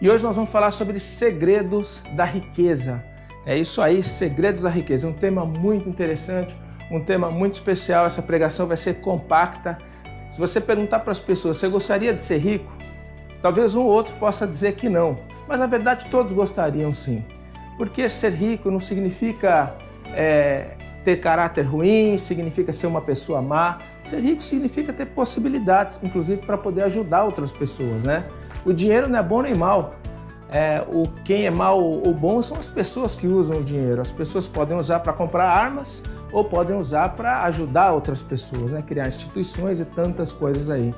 E 0.00 0.08
hoje 0.08 0.24
nós 0.24 0.34
vamos 0.34 0.50
falar 0.50 0.70
sobre 0.70 0.98
segredos 0.98 2.02
da 2.16 2.24
riqueza. 2.24 3.04
É 3.44 3.58
isso 3.58 3.82
aí, 3.82 4.02
segredos 4.02 4.62
da 4.62 4.70
riqueza. 4.70 5.06
Um 5.06 5.12
tema 5.12 5.44
muito 5.44 5.90
interessante, 5.90 6.56
um 6.90 7.04
tema 7.04 7.30
muito 7.30 7.56
especial. 7.56 8.06
Essa 8.06 8.22
pregação 8.22 8.66
vai 8.66 8.78
ser 8.78 8.94
compacta. 9.02 9.76
Se 10.30 10.40
você 10.40 10.58
perguntar 10.58 11.00
para 11.00 11.10
as 11.10 11.20
pessoas, 11.20 11.58
você 11.58 11.68
gostaria 11.68 12.14
de 12.14 12.24
ser 12.24 12.38
rico? 12.38 12.72
Talvez 13.42 13.74
um 13.74 13.82
ou 13.82 13.88
outro 13.88 14.14
possa 14.16 14.46
dizer 14.46 14.72
que 14.72 14.88
não, 14.88 15.18
mas 15.46 15.60
na 15.60 15.66
verdade 15.66 16.06
todos 16.06 16.32
gostariam 16.32 16.94
sim. 16.94 17.22
Porque 17.76 18.08
ser 18.08 18.32
rico 18.32 18.70
não 18.70 18.80
significa 18.80 19.74
é, 20.14 20.76
ter 21.04 21.16
caráter 21.16 21.62
ruim, 21.62 22.16
significa 22.16 22.72
ser 22.72 22.86
uma 22.86 23.02
pessoa 23.02 23.42
má. 23.42 23.80
Ser 24.04 24.20
rico 24.20 24.42
significa 24.42 24.94
ter 24.94 25.06
possibilidades, 25.06 26.00
inclusive 26.02 26.40
para 26.40 26.56
poder 26.56 26.84
ajudar 26.84 27.24
outras 27.24 27.52
pessoas, 27.52 28.02
né? 28.02 28.24
O 28.64 28.72
dinheiro 28.72 29.08
não 29.08 29.18
é 29.18 29.22
bom 29.22 29.42
nem 29.42 29.54
mal. 29.54 29.94
É, 30.52 30.82
o 30.88 31.04
quem 31.24 31.46
é 31.46 31.50
mal 31.50 31.80
ou 31.80 32.12
bom 32.12 32.42
são 32.42 32.58
as 32.58 32.66
pessoas 32.66 33.14
que 33.14 33.26
usam 33.26 33.58
o 33.58 33.62
dinheiro. 33.62 34.02
As 34.02 34.10
pessoas 34.10 34.48
podem 34.48 34.76
usar 34.76 35.00
para 35.00 35.12
comprar 35.12 35.48
armas 35.48 36.02
ou 36.32 36.44
podem 36.44 36.76
usar 36.76 37.10
para 37.10 37.44
ajudar 37.44 37.92
outras 37.92 38.22
pessoas, 38.22 38.70
né? 38.70 38.82
Criar 38.82 39.06
instituições 39.06 39.78
e 39.78 39.84
tantas 39.84 40.32
coisas 40.32 40.68
aí. 40.68 40.92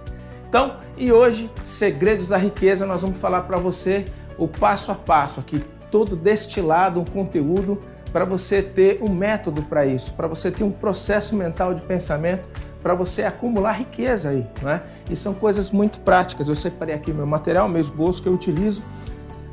Então, 0.48 0.77
e 0.97 1.12
hoje, 1.12 1.51
segredos 1.62 2.27
da 2.27 2.37
riqueza, 2.37 2.87
nós 2.87 3.03
vamos 3.03 3.19
falar 3.19 3.43
para 3.43 3.59
você 3.59 4.05
o 4.39 4.48
passo 4.48 4.91
a 4.91 4.95
passo 4.95 5.41
aqui, 5.41 5.62
todo 5.91 6.17
destilado, 6.17 7.01
um 7.01 7.05
conteúdo 7.05 7.79
para 8.12 8.25
você 8.25 8.62
ter 8.62 9.03
um 9.03 9.11
método 9.11 9.62
para 9.62 9.87
isso, 9.87 10.12
para 10.12 10.27
você 10.27 10.51
ter 10.51 10.65
um 10.65 10.70
processo 10.70 11.34
mental 11.34 11.73
de 11.73 11.81
pensamento, 11.81 12.47
para 12.82 12.95
você 12.95 13.22
acumular 13.22 13.72
riqueza 13.72 14.30
aí, 14.30 14.46
né? 14.60 14.82
E 15.10 15.14
são 15.14 15.32
coisas 15.32 15.70
muito 15.70 16.00
práticas. 16.00 16.48
Eu 16.48 16.54
separei 16.54 16.95
aqui 16.95 17.12
meu 17.12 17.27
material, 17.27 17.69
meu 17.69 17.80
esboço 17.80 18.22
que 18.22 18.28
eu 18.28 18.33
utilizo. 18.33 18.83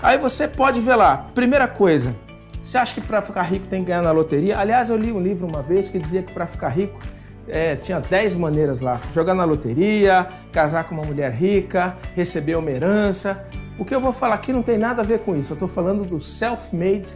Aí 0.02 0.18
você 0.18 0.48
pode 0.48 0.80
ver 0.80 0.96
lá. 0.96 1.28
Primeira 1.36 1.68
coisa, 1.68 2.16
você 2.64 2.78
acha 2.78 2.94
que 2.94 3.02
para 3.02 3.22
ficar 3.22 3.44
rico 3.44 3.68
tem 3.68 3.82
que 3.82 3.88
ganhar 3.88 4.02
na 4.02 4.12
loteria? 4.12 4.58
Aliás, 4.58 4.90
eu 4.90 4.98
li 4.98 5.12
um 5.12 5.22
livro 5.22 5.48
uma 5.48 5.62
vez 5.62 5.90
que 5.90 6.00
dizia 6.00 6.24
que 6.24 6.34
para 6.34 6.48
ficar 6.48 6.70
rico 6.70 7.00
é, 7.48 7.76
tinha 7.76 8.00
10 8.00 8.36
maneiras 8.36 8.80
lá: 8.80 9.02
jogar 9.14 9.34
na 9.34 9.44
loteria, 9.44 10.28
casar 10.52 10.86
com 10.86 10.96
uma 10.96 11.04
mulher 11.04 11.32
rica, 11.32 11.96
receber 12.16 12.56
uma 12.56 12.70
herança. 12.72 13.46
O 13.78 13.86
que 13.86 13.96
eu 13.96 14.02
vou 14.02 14.12
falar 14.12 14.36
aqui 14.36 14.52
não 14.52 14.62
tem 14.62 14.78
nada 14.78 15.02
a 15.02 15.06
ver 15.06 15.20
com 15.20 15.36
isso. 15.36 15.54
Eu 15.54 15.56
estou 15.56 15.68
falando 15.68 16.04
do 16.04 16.20
self-made 16.20 17.08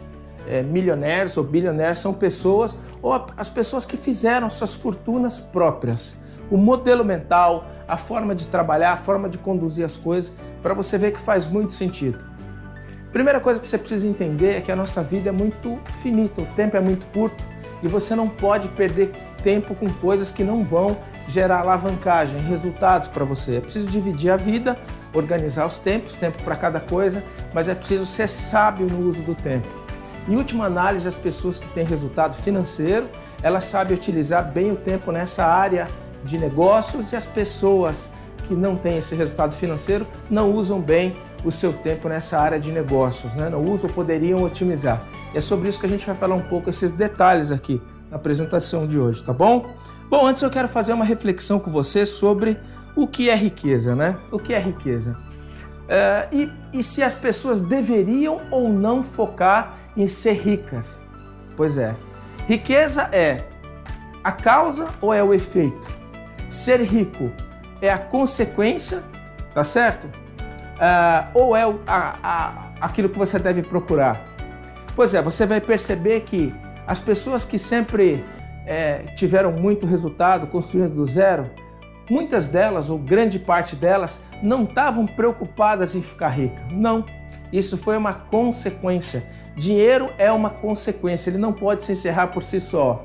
é, 0.46 0.62
milionários 0.62 1.36
ou 1.36 1.44
bilionários 1.44 1.98
são 1.98 2.12
pessoas 2.12 2.76
ou 3.02 3.12
as 3.36 3.48
pessoas 3.48 3.84
que 3.86 3.96
fizeram 3.96 4.48
suas 4.50 4.74
fortunas 4.74 5.38
próprias. 5.38 6.18
O 6.50 6.56
modelo 6.56 7.04
mental, 7.04 7.66
a 7.88 7.96
forma 7.96 8.34
de 8.34 8.46
trabalhar, 8.46 8.92
a 8.92 8.96
forma 8.96 9.28
de 9.28 9.38
conduzir 9.38 9.84
as 9.84 9.96
coisas, 9.96 10.34
para 10.62 10.74
você 10.74 10.98
ver 10.98 11.12
que 11.12 11.20
faz 11.20 11.46
muito 11.46 11.74
sentido. 11.74 12.18
Primeira 13.12 13.40
coisa 13.40 13.60
que 13.60 13.66
você 13.66 13.78
precisa 13.78 14.06
entender 14.06 14.56
é 14.56 14.60
que 14.60 14.72
a 14.72 14.76
nossa 14.76 15.02
vida 15.02 15.28
é 15.28 15.32
muito 15.32 15.78
finita, 16.02 16.42
o 16.42 16.46
tempo 16.46 16.76
é 16.76 16.80
muito 16.80 17.06
curto 17.06 17.42
e 17.82 17.86
você 17.86 18.14
não 18.14 18.28
pode 18.28 18.66
perder 18.68 19.12
tempo 19.42 19.74
com 19.74 19.88
coisas 19.88 20.30
que 20.30 20.42
não 20.42 20.64
vão 20.64 20.96
gerar 21.28 21.60
alavancagem, 21.60 22.40
resultados 22.40 23.08
para 23.08 23.24
você. 23.24 23.56
É 23.56 23.60
preciso 23.60 23.88
dividir 23.88 24.30
a 24.30 24.36
vida, 24.36 24.78
organizar 25.12 25.66
os 25.66 25.78
tempos, 25.78 26.14
tempo 26.14 26.42
para 26.42 26.56
cada 26.56 26.80
coisa, 26.80 27.22
mas 27.52 27.68
é 27.68 27.74
preciso 27.74 28.04
ser 28.04 28.28
sábio 28.28 28.86
no 28.86 29.08
uso 29.08 29.22
do 29.22 29.34
tempo. 29.34 29.83
Em 30.26 30.36
última 30.36 30.64
análise, 30.64 31.06
as 31.06 31.16
pessoas 31.16 31.58
que 31.58 31.68
têm 31.68 31.84
resultado 31.84 32.34
financeiro, 32.36 33.06
elas 33.42 33.64
sabem 33.64 33.96
utilizar 33.96 34.50
bem 34.50 34.72
o 34.72 34.76
tempo 34.76 35.12
nessa 35.12 35.44
área 35.44 35.86
de 36.24 36.38
negócios 36.38 37.12
e 37.12 37.16
as 37.16 37.26
pessoas 37.26 38.10
que 38.48 38.54
não 38.54 38.76
têm 38.76 38.98
esse 38.98 39.14
resultado 39.14 39.54
financeiro 39.54 40.06
não 40.30 40.52
usam 40.52 40.80
bem 40.80 41.14
o 41.44 41.52
seu 41.52 41.74
tempo 41.74 42.08
nessa 42.08 42.38
área 42.38 42.58
de 42.58 42.72
negócios, 42.72 43.34
né? 43.34 43.50
não 43.50 43.62
usam 43.62 43.88
ou 43.88 43.94
poderiam 43.94 44.42
otimizar. 44.42 45.02
E 45.34 45.38
é 45.38 45.40
sobre 45.42 45.68
isso 45.68 45.78
que 45.78 45.84
a 45.84 45.88
gente 45.88 46.06
vai 46.06 46.14
falar 46.14 46.34
um 46.34 46.42
pouco, 46.42 46.70
esses 46.70 46.90
detalhes 46.90 47.52
aqui 47.52 47.82
na 48.10 48.16
apresentação 48.16 48.86
de 48.86 48.98
hoje, 48.98 49.22
tá 49.22 49.32
bom? 49.32 49.74
Bom, 50.08 50.26
antes 50.26 50.42
eu 50.42 50.50
quero 50.50 50.68
fazer 50.68 50.94
uma 50.94 51.04
reflexão 51.04 51.58
com 51.58 51.70
você 51.70 52.06
sobre 52.06 52.58
o 52.96 53.06
que 53.06 53.28
é 53.28 53.36
riqueza, 53.36 53.94
né? 53.94 54.16
O 54.30 54.38
que 54.38 54.54
é 54.54 54.58
riqueza? 54.58 55.16
É, 55.86 56.28
e, 56.32 56.50
e 56.72 56.82
se 56.82 57.02
as 57.02 57.14
pessoas 57.14 57.60
deveriam 57.60 58.40
ou 58.50 58.70
não 58.70 59.02
focar 59.02 59.76
em 59.96 60.08
ser 60.08 60.34
ricas. 60.34 60.98
Pois 61.56 61.78
é, 61.78 61.94
riqueza 62.46 63.08
é 63.12 63.44
a 64.22 64.32
causa 64.32 64.88
ou 65.00 65.12
é 65.12 65.22
o 65.22 65.32
efeito? 65.32 65.88
Ser 66.48 66.80
rico 66.82 67.30
é 67.80 67.90
a 67.90 67.98
consequência, 67.98 69.02
tá 69.52 69.64
certo? 69.64 70.04
Uh, 70.04 71.30
ou 71.34 71.56
é 71.56 71.62
a, 71.86 72.18
a, 72.22 72.68
aquilo 72.80 73.08
que 73.08 73.18
você 73.18 73.38
deve 73.38 73.62
procurar? 73.62 74.24
Pois 74.96 75.14
é, 75.14 75.22
você 75.22 75.46
vai 75.46 75.60
perceber 75.60 76.20
que 76.20 76.54
as 76.86 76.98
pessoas 76.98 77.44
que 77.44 77.58
sempre 77.58 78.22
é, 78.66 78.98
tiveram 79.16 79.52
muito 79.52 79.86
resultado 79.86 80.46
construindo 80.46 80.94
do 80.94 81.06
zero, 81.06 81.50
muitas 82.08 82.46
delas, 82.46 82.90
ou 82.90 82.98
grande 82.98 83.38
parte 83.38 83.74
delas, 83.74 84.22
não 84.42 84.64
estavam 84.64 85.06
preocupadas 85.06 85.94
em 85.94 86.02
ficar 86.02 86.28
rica. 86.28 86.62
Não. 86.70 87.04
Isso 87.54 87.78
foi 87.78 87.96
uma 87.96 88.12
consequência. 88.12 89.22
Dinheiro 89.56 90.10
é 90.18 90.32
uma 90.32 90.50
consequência, 90.50 91.30
ele 91.30 91.38
não 91.38 91.52
pode 91.52 91.84
se 91.84 91.92
encerrar 91.92 92.26
por 92.26 92.42
si 92.42 92.58
só. 92.58 93.04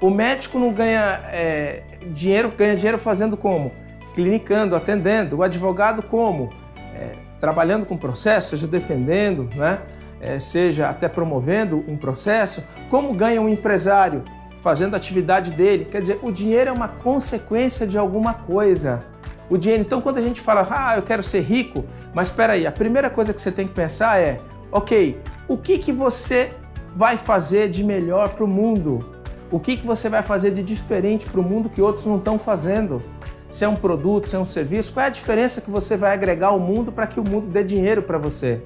O 0.00 0.08
médico 0.08 0.56
não 0.56 0.72
ganha 0.72 1.20
é, 1.32 1.82
dinheiro, 2.12 2.52
ganha 2.56 2.76
dinheiro 2.76 2.96
fazendo 2.96 3.36
como? 3.36 3.72
Clinicando, 4.14 4.76
atendendo. 4.76 5.38
O 5.38 5.42
advogado 5.42 6.00
como? 6.00 6.52
É, 6.94 7.16
trabalhando 7.40 7.84
com 7.84 7.96
processo, 7.96 8.50
seja 8.50 8.68
defendendo, 8.68 9.50
né? 9.56 9.80
É, 10.20 10.38
seja 10.38 10.88
até 10.88 11.08
promovendo 11.08 11.84
um 11.88 11.96
processo. 11.96 12.62
Como 12.88 13.12
ganha 13.12 13.42
um 13.42 13.48
empresário? 13.48 14.22
Fazendo 14.60 14.94
a 14.94 14.96
atividade 14.96 15.50
dele. 15.50 15.86
Quer 15.90 16.00
dizer, 16.00 16.20
o 16.22 16.30
dinheiro 16.30 16.70
é 16.70 16.72
uma 16.72 16.86
consequência 16.86 17.84
de 17.84 17.98
alguma 17.98 18.32
coisa 18.32 19.04
o 19.48 19.56
dinheiro. 19.56 19.82
Então, 19.82 20.00
quando 20.00 20.18
a 20.18 20.22
gente 20.22 20.40
fala, 20.40 20.66
ah, 20.70 20.96
eu 20.96 21.02
quero 21.02 21.22
ser 21.22 21.40
rico, 21.40 21.84
mas 22.14 22.28
espera 22.28 22.54
aí, 22.54 22.66
a 22.66 22.72
primeira 22.72 23.08
coisa 23.08 23.32
que 23.32 23.40
você 23.40 23.50
tem 23.50 23.66
que 23.66 23.74
pensar 23.74 24.20
é, 24.20 24.40
ok, 24.70 25.20
o 25.46 25.56
que, 25.56 25.78
que 25.78 25.92
você 25.92 26.52
vai 26.94 27.16
fazer 27.16 27.68
de 27.68 27.82
melhor 27.82 28.30
para 28.30 28.44
o 28.44 28.48
mundo? 28.48 29.14
O 29.50 29.58
que, 29.58 29.76
que 29.76 29.86
você 29.86 30.08
vai 30.08 30.22
fazer 30.22 30.50
de 30.50 30.62
diferente 30.62 31.26
para 31.26 31.40
o 31.40 31.42
mundo 31.42 31.70
que 31.70 31.80
outros 31.80 32.04
não 32.04 32.18
estão 32.18 32.38
fazendo? 32.38 33.02
Se 33.48 33.64
é 33.64 33.68
um 33.68 33.74
produto, 33.74 34.28
se 34.28 34.36
é 34.36 34.38
um 34.38 34.44
serviço, 34.44 34.92
qual 34.92 35.04
é 35.04 35.06
a 35.06 35.10
diferença 35.10 35.60
que 35.60 35.70
você 35.70 35.96
vai 35.96 36.12
agregar 36.12 36.48
ao 36.48 36.60
mundo 36.60 36.92
para 36.92 37.06
que 37.06 37.18
o 37.18 37.24
mundo 37.24 37.46
dê 37.46 37.64
dinheiro 37.64 38.02
para 38.02 38.18
você? 38.18 38.62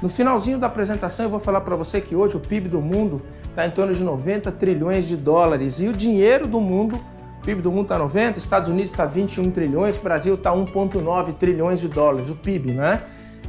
No 0.00 0.08
finalzinho 0.08 0.58
da 0.58 0.66
apresentação, 0.66 1.26
eu 1.26 1.30
vou 1.30 1.40
falar 1.40 1.60
para 1.62 1.76
você 1.76 2.00
que 2.00 2.14
hoje 2.14 2.36
o 2.36 2.40
PIB 2.40 2.68
do 2.68 2.80
mundo 2.80 3.22
está 3.48 3.66
em 3.66 3.70
torno 3.70 3.94
de 3.94 4.02
90 4.02 4.52
trilhões 4.52 5.06
de 5.06 5.16
dólares 5.16 5.80
e 5.80 5.88
o 5.88 5.92
dinheiro 5.92 6.46
do 6.46 6.60
mundo 6.60 7.00
PIB 7.46 7.62
do 7.62 7.70
mundo 7.70 7.82
está 7.82 7.96
90, 7.96 8.38
Estados 8.38 8.68
Unidos 8.68 8.90
está 8.90 9.06
21 9.06 9.52
trilhões, 9.52 9.96
Brasil 9.96 10.34
está 10.34 10.50
1,9 10.50 11.32
trilhões 11.34 11.78
de 11.78 11.86
dólares, 11.86 12.28
o 12.28 12.34
PIB, 12.34 12.72
né? 12.72 13.00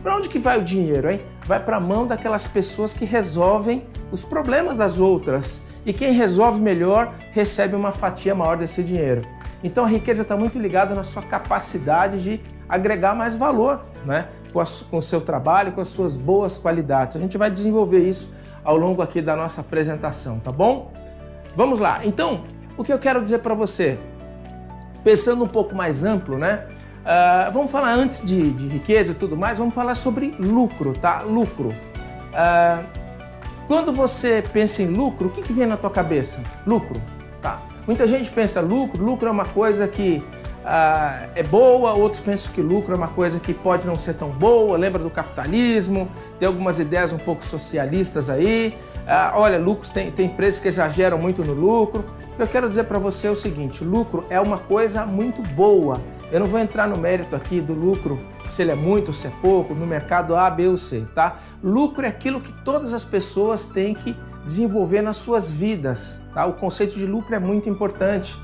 Para 0.03 0.15
onde 0.15 0.29
que 0.29 0.37
vai 0.37 0.59
o 0.59 0.63
dinheiro, 0.63 1.09
hein? 1.09 1.19
Vai 1.47 1.59
para 1.59 1.77
a 1.77 1.79
mão 1.79 2.05
daquelas 2.05 2.45
pessoas 2.45 2.93
que 2.93 3.05
resolvem 3.05 3.83
os 4.11 4.23
problemas 4.23 4.77
das 4.77 4.99
outras. 4.99 5.59
E 5.83 5.91
quem 5.91 6.11
resolve 6.11 6.61
melhor 6.61 7.15
recebe 7.31 7.75
uma 7.75 7.91
fatia 7.91 8.35
maior 8.35 8.55
desse 8.55 8.83
dinheiro. 8.83 9.23
Então 9.63 9.83
a 9.83 9.87
riqueza 9.87 10.21
está 10.21 10.37
muito 10.37 10.59
ligada 10.59 10.93
na 10.93 11.03
sua 11.03 11.23
capacidade 11.23 12.21
de 12.21 12.39
agregar 12.69 13.15
mais 13.15 13.33
valor, 13.33 13.83
né? 14.05 14.27
Com, 14.53 14.59
a, 14.59 14.65
com 14.91 14.97
o 14.97 15.01
seu 15.01 15.21
trabalho, 15.21 15.71
com 15.71 15.81
as 15.81 15.87
suas 15.87 16.15
boas 16.15 16.55
qualidades. 16.55 17.17
A 17.17 17.19
gente 17.19 17.35
vai 17.35 17.49
desenvolver 17.49 18.07
isso 18.07 18.31
ao 18.63 18.77
longo 18.77 19.01
aqui 19.01 19.23
da 19.23 19.35
nossa 19.35 19.61
apresentação, 19.61 20.39
tá 20.39 20.51
bom? 20.51 20.91
Vamos 21.55 21.79
lá. 21.79 22.01
Então, 22.05 22.43
o 22.77 22.83
que 22.83 22.93
eu 22.93 22.99
quero 22.99 23.21
dizer 23.21 23.39
para 23.39 23.53
você? 23.53 23.97
Pensando 25.03 25.43
um 25.43 25.47
pouco 25.47 25.75
mais 25.75 26.03
amplo, 26.03 26.37
né? 26.37 26.65
Uh, 27.01 27.51
vamos 27.51 27.71
falar 27.71 27.93
antes 27.93 28.23
de, 28.23 28.51
de, 28.51 28.67
riqueza 28.67 29.13
e 29.13 29.15
tudo 29.15 29.37
mais, 29.37 29.57
vamos 29.57 29.73
falar 29.73 29.95
sobre 29.95 30.35
lucro, 30.37 30.93
tá? 30.93 31.21
Lucro. 31.21 31.69
Uh, 31.69 32.85
quando 33.67 33.93
você 33.93 34.43
pensa 34.53 34.83
em 34.83 34.87
lucro, 34.87 35.27
o 35.27 35.31
que, 35.31 35.41
que 35.41 35.53
vem 35.53 35.65
na 35.65 35.77
tua 35.77 35.89
cabeça? 35.89 36.41
Lucro, 36.65 37.01
tá? 37.41 37.61
Muita 37.85 38.05
gente 38.05 38.29
pensa 38.29 38.59
lucro, 38.59 39.03
lucro 39.03 39.27
é 39.27 39.31
uma 39.31 39.45
coisa 39.45 39.87
que 39.87 40.21
uh, 40.67 41.29
é 41.33 41.43
boa, 41.43 41.93
outros 41.93 42.21
pensam 42.21 42.51
que 42.51 42.61
lucro 42.61 42.93
é 42.93 42.97
uma 42.97 43.07
coisa 43.07 43.39
que 43.39 43.53
pode 43.53 43.87
não 43.87 43.97
ser 43.97 44.13
tão 44.15 44.29
boa, 44.29 44.77
lembra 44.77 45.01
do 45.01 45.09
capitalismo, 45.09 46.09
tem 46.37 46.47
algumas 46.47 46.79
ideias 46.79 47.13
um 47.13 47.17
pouco 47.17 47.45
socialistas 47.45 48.29
aí. 48.29 48.77
olha, 49.33 49.57
lucros 49.57 49.89
tem, 49.89 50.11
tem 50.11 50.27
empresas 50.27 50.59
que 50.59 50.67
exageram 50.67 51.17
muito 51.17 51.43
no 51.43 51.53
lucro. 51.53 52.05
Eu 52.37 52.45
quero 52.45 52.69
dizer 52.69 52.83
para 52.83 52.99
você 52.99 53.29
o 53.29 53.35
seguinte: 53.35 53.83
lucro 53.83 54.25
é 54.29 54.39
uma 54.39 54.57
coisa 54.57 55.05
muito 55.05 55.41
boa. 55.41 55.99
Eu 56.31 56.41
não 56.41 56.47
vou 56.47 56.59
entrar 56.59 56.87
no 56.87 56.97
mérito 56.97 57.35
aqui 57.35 57.61
do 57.61 57.73
lucro, 57.73 58.19
se 58.49 58.61
ele 58.61 58.71
é 58.71 58.75
muito 58.75 59.07
ou 59.07 59.13
se 59.13 59.27
é 59.27 59.31
pouco, 59.41 59.73
no 59.73 59.87
mercado 59.87 60.35
A, 60.35 60.49
B 60.49 60.67
ou 60.67 60.77
C, 60.77 61.05
tá? 61.15 61.39
Lucro 61.63 62.05
é 62.05 62.09
aquilo 62.09 62.41
que 62.41 62.51
todas 62.63 62.93
as 62.93 63.05
pessoas 63.05 63.63
têm 63.65 63.93
que 63.93 64.15
desenvolver 64.43 65.01
nas 65.01 65.17
suas 65.17 65.49
vidas, 65.49 66.19
tá? 66.33 66.45
O 66.45 66.53
conceito 66.53 66.95
de 66.95 67.05
lucro 67.05 67.33
é 67.33 67.39
muito 67.39 67.69
importante. 67.69 68.37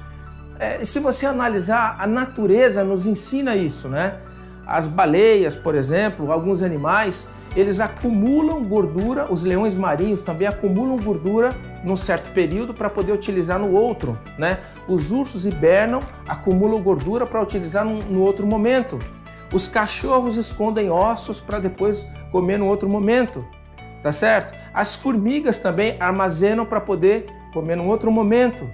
É, 0.59 0.83
se 0.85 1.00
você 1.00 1.25
analisar, 1.25 1.95
a 2.00 2.07
natureza 2.07 2.83
nos 2.83 3.07
ensina 3.07 3.55
isso, 3.55 3.88
né? 3.89 4.19
As 4.65 4.88
baleias, 4.88 5.55
por 5.55 5.75
exemplo, 5.75 6.31
alguns 6.31 6.63
animais, 6.63 7.27
eles 7.55 7.79
acumulam 7.79 8.63
gordura, 8.63 9.31
os 9.31 9.44
leões 9.44 9.75
marinhos 9.75 10.21
também 10.21 10.47
acumulam 10.47 10.97
gordura 10.97 11.50
num 11.83 11.95
certo 11.95 12.31
período 12.31 12.73
para 12.73 12.89
poder 12.89 13.11
utilizar 13.11 13.59
no 13.59 13.71
outro, 13.73 14.17
né? 14.38 14.59
Os 14.88 15.11
ursos 15.11 15.45
hibernam, 15.45 16.01
acumulam 16.27 16.81
gordura 16.81 17.25
para 17.25 17.41
utilizar 17.41 17.83
no, 17.83 18.00
no 18.00 18.21
outro 18.21 18.47
momento. 18.47 18.97
Os 19.53 19.67
cachorros 19.67 20.38
escondem 20.38 20.89
ossos 20.89 21.39
para 21.39 21.59
depois 21.59 22.07
comer 22.31 22.57
no 22.57 22.65
outro 22.65 22.89
momento, 22.89 23.45
tá 24.01 24.11
certo? 24.11 24.53
As 24.73 24.95
formigas 24.95 25.57
também 25.57 25.95
armazenam 26.00 26.65
para 26.65 26.81
poder 26.81 27.27
comer 27.53 27.75
num 27.75 27.88
outro 27.88 28.11
momento. 28.11 28.67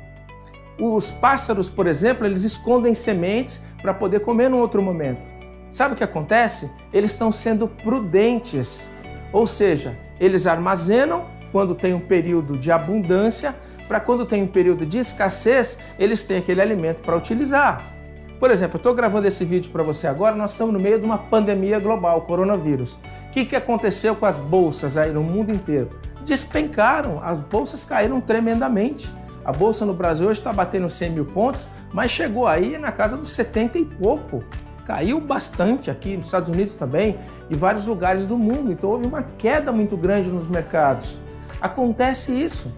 Os 0.79 1.11
pássaros, 1.11 1.69
por 1.69 1.87
exemplo, 1.87 2.25
eles 2.25 2.43
escondem 2.43 2.93
sementes 2.93 3.63
para 3.81 3.93
poder 3.93 4.21
comer 4.21 4.49
num 4.49 4.59
outro 4.59 4.81
momento. 4.81 5.27
Sabe 5.69 5.93
o 5.93 5.97
que 5.97 6.03
acontece? 6.03 6.71
Eles 6.93 7.11
estão 7.11 7.31
sendo 7.31 7.67
prudentes, 7.67 8.89
ou 9.31 9.45
seja, 9.45 9.97
eles 10.19 10.47
armazenam 10.47 11.25
quando 11.51 11.75
tem 11.75 11.93
um 11.93 11.99
período 11.99 12.57
de 12.57 12.71
abundância, 12.71 13.55
para 13.87 13.99
quando 13.99 14.25
tem 14.25 14.43
um 14.43 14.47
período 14.47 14.85
de 14.85 14.99
escassez, 14.99 15.77
eles 15.97 16.23
têm 16.23 16.37
aquele 16.37 16.61
alimento 16.61 17.01
para 17.01 17.17
utilizar. 17.17 17.99
Por 18.39 18.51
exemplo, 18.51 18.75
eu 18.75 18.79
estou 18.79 18.93
gravando 18.93 19.27
esse 19.27 19.43
vídeo 19.43 19.69
para 19.71 19.83
você 19.83 20.07
agora, 20.07 20.35
nós 20.35 20.53
estamos 20.53 20.73
no 20.73 20.79
meio 20.79 20.99
de 20.99 21.05
uma 21.05 21.17
pandemia 21.17 21.79
global, 21.79 22.21
coronavírus. 22.21 22.93
O 22.93 23.31
que, 23.31 23.45
que 23.45 23.55
aconteceu 23.55 24.15
com 24.15 24.25
as 24.25 24.39
bolsas 24.39 24.95
aí 24.95 25.11
no 25.11 25.23
mundo 25.23 25.51
inteiro? 25.51 25.89
Despencaram, 26.23 27.19
as 27.21 27.41
bolsas 27.41 27.83
caíram 27.83 28.21
tremendamente. 28.21 29.13
A 29.43 29.51
bolsa 29.51 29.85
no 29.85 29.93
Brasil 29.93 30.27
hoje 30.27 30.39
está 30.39 30.51
batendo 30.51 30.89
100 30.89 31.09
mil 31.11 31.25
pontos, 31.25 31.67
mas 31.93 32.11
chegou 32.11 32.47
aí 32.47 32.77
na 32.77 32.91
casa 32.91 33.17
dos 33.17 33.31
70 33.31 33.79
e 33.79 33.85
pouco. 33.85 34.43
Caiu 34.85 35.21
bastante 35.21 35.91
aqui 35.91 36.17
nos 36.17 36.25
Estados 36.25 36.49
Unidos 36.49 36.75
também 36.75 37.17
e 37.49 37.55
vários 37.55 37.85
lugares 37.85 38.25
do 38.25 38.37
mundo. 38.37 38.71
Então 38.71 38.89
houve 38.89 39.05
uma 39.05 39.23
queda 39.23 39.71
muito 39.71 39.95
grande 39.95 40.29
nos 40.29 40.47
mercados. 40.47 41.19
Acontece 41.61 42.31
isso. 42.31 42.73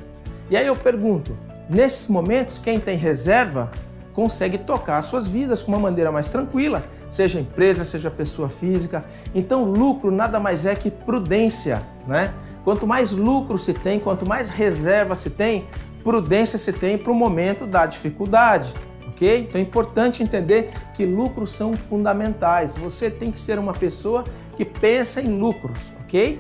E 0.49 0.57
aí 0.57 0.67
eu 0.67 0.75
pergunto: 0.75 1.37
nesses 1.69 2.07
momentos, 2.07 2.59
quem 2.59 2.79
tem 2.79 2.97
reserva 2.97 3.71
consegue 4.13 4.57
tocar 4.57 5.01
suas 5.01 5.25
vidas 5.25 5.63
com 5.63 5.71
uma 5.71 5.79
maneira 5.79 6.11
mais 6.11 6.29
tranquila, 6.29 6.83
seja 7.09 7.39
empresa, 7.39 7.83
seja 7.83 8.11
pessoa 8.11 8.49
física. 8.49 9.05
Então, 9.33 9.63
lucro 9.63 10.11
nada 10.11 10.39
mais 10.39 10.65
é 10.65 10.75
que 10.75 10.91
prudência, 10.91 11.81
né? 12.07 12.33
Quanto 12.63 12.85
mais 12.85 13.11
lucro 13.13 13.57
se 13.57 13.73
tem, 13.73 13.99
quanto 13.99 14.25
mais 14.25 14.49
reserva 14.49 15.15
se 15.15 15.29
tem, 15.29 15.65
prudência 16.03 16.57
se 16.57 16.73
tem 16.73 16.97
para 16.97 17.11
o 17.11 17.15
momento 17.15 17.65
da 17.65 17.85
dificuldade, 17.85 18.73
ok? 19.07 19.39
Então 19.39 19.59
é 19.59 19.63
importante 19.63 20.23
entender 20.23 20.71
que 20.95 21.05
lucros 21.05 21.51
são 21.51 21.75
fundamentais. 21.75 22.75
Você 22.75 23.09
tem 23.09 23.31
que 23.31 23.39
ser 23.39 23.59
uma 23.59 23.73
pessoa 23.73 24.23
que 24.55 24.65
pensa 24.65 25.21
em 25.21 25.39
lucros, 25.39 25.93
ok? 26.03 26.39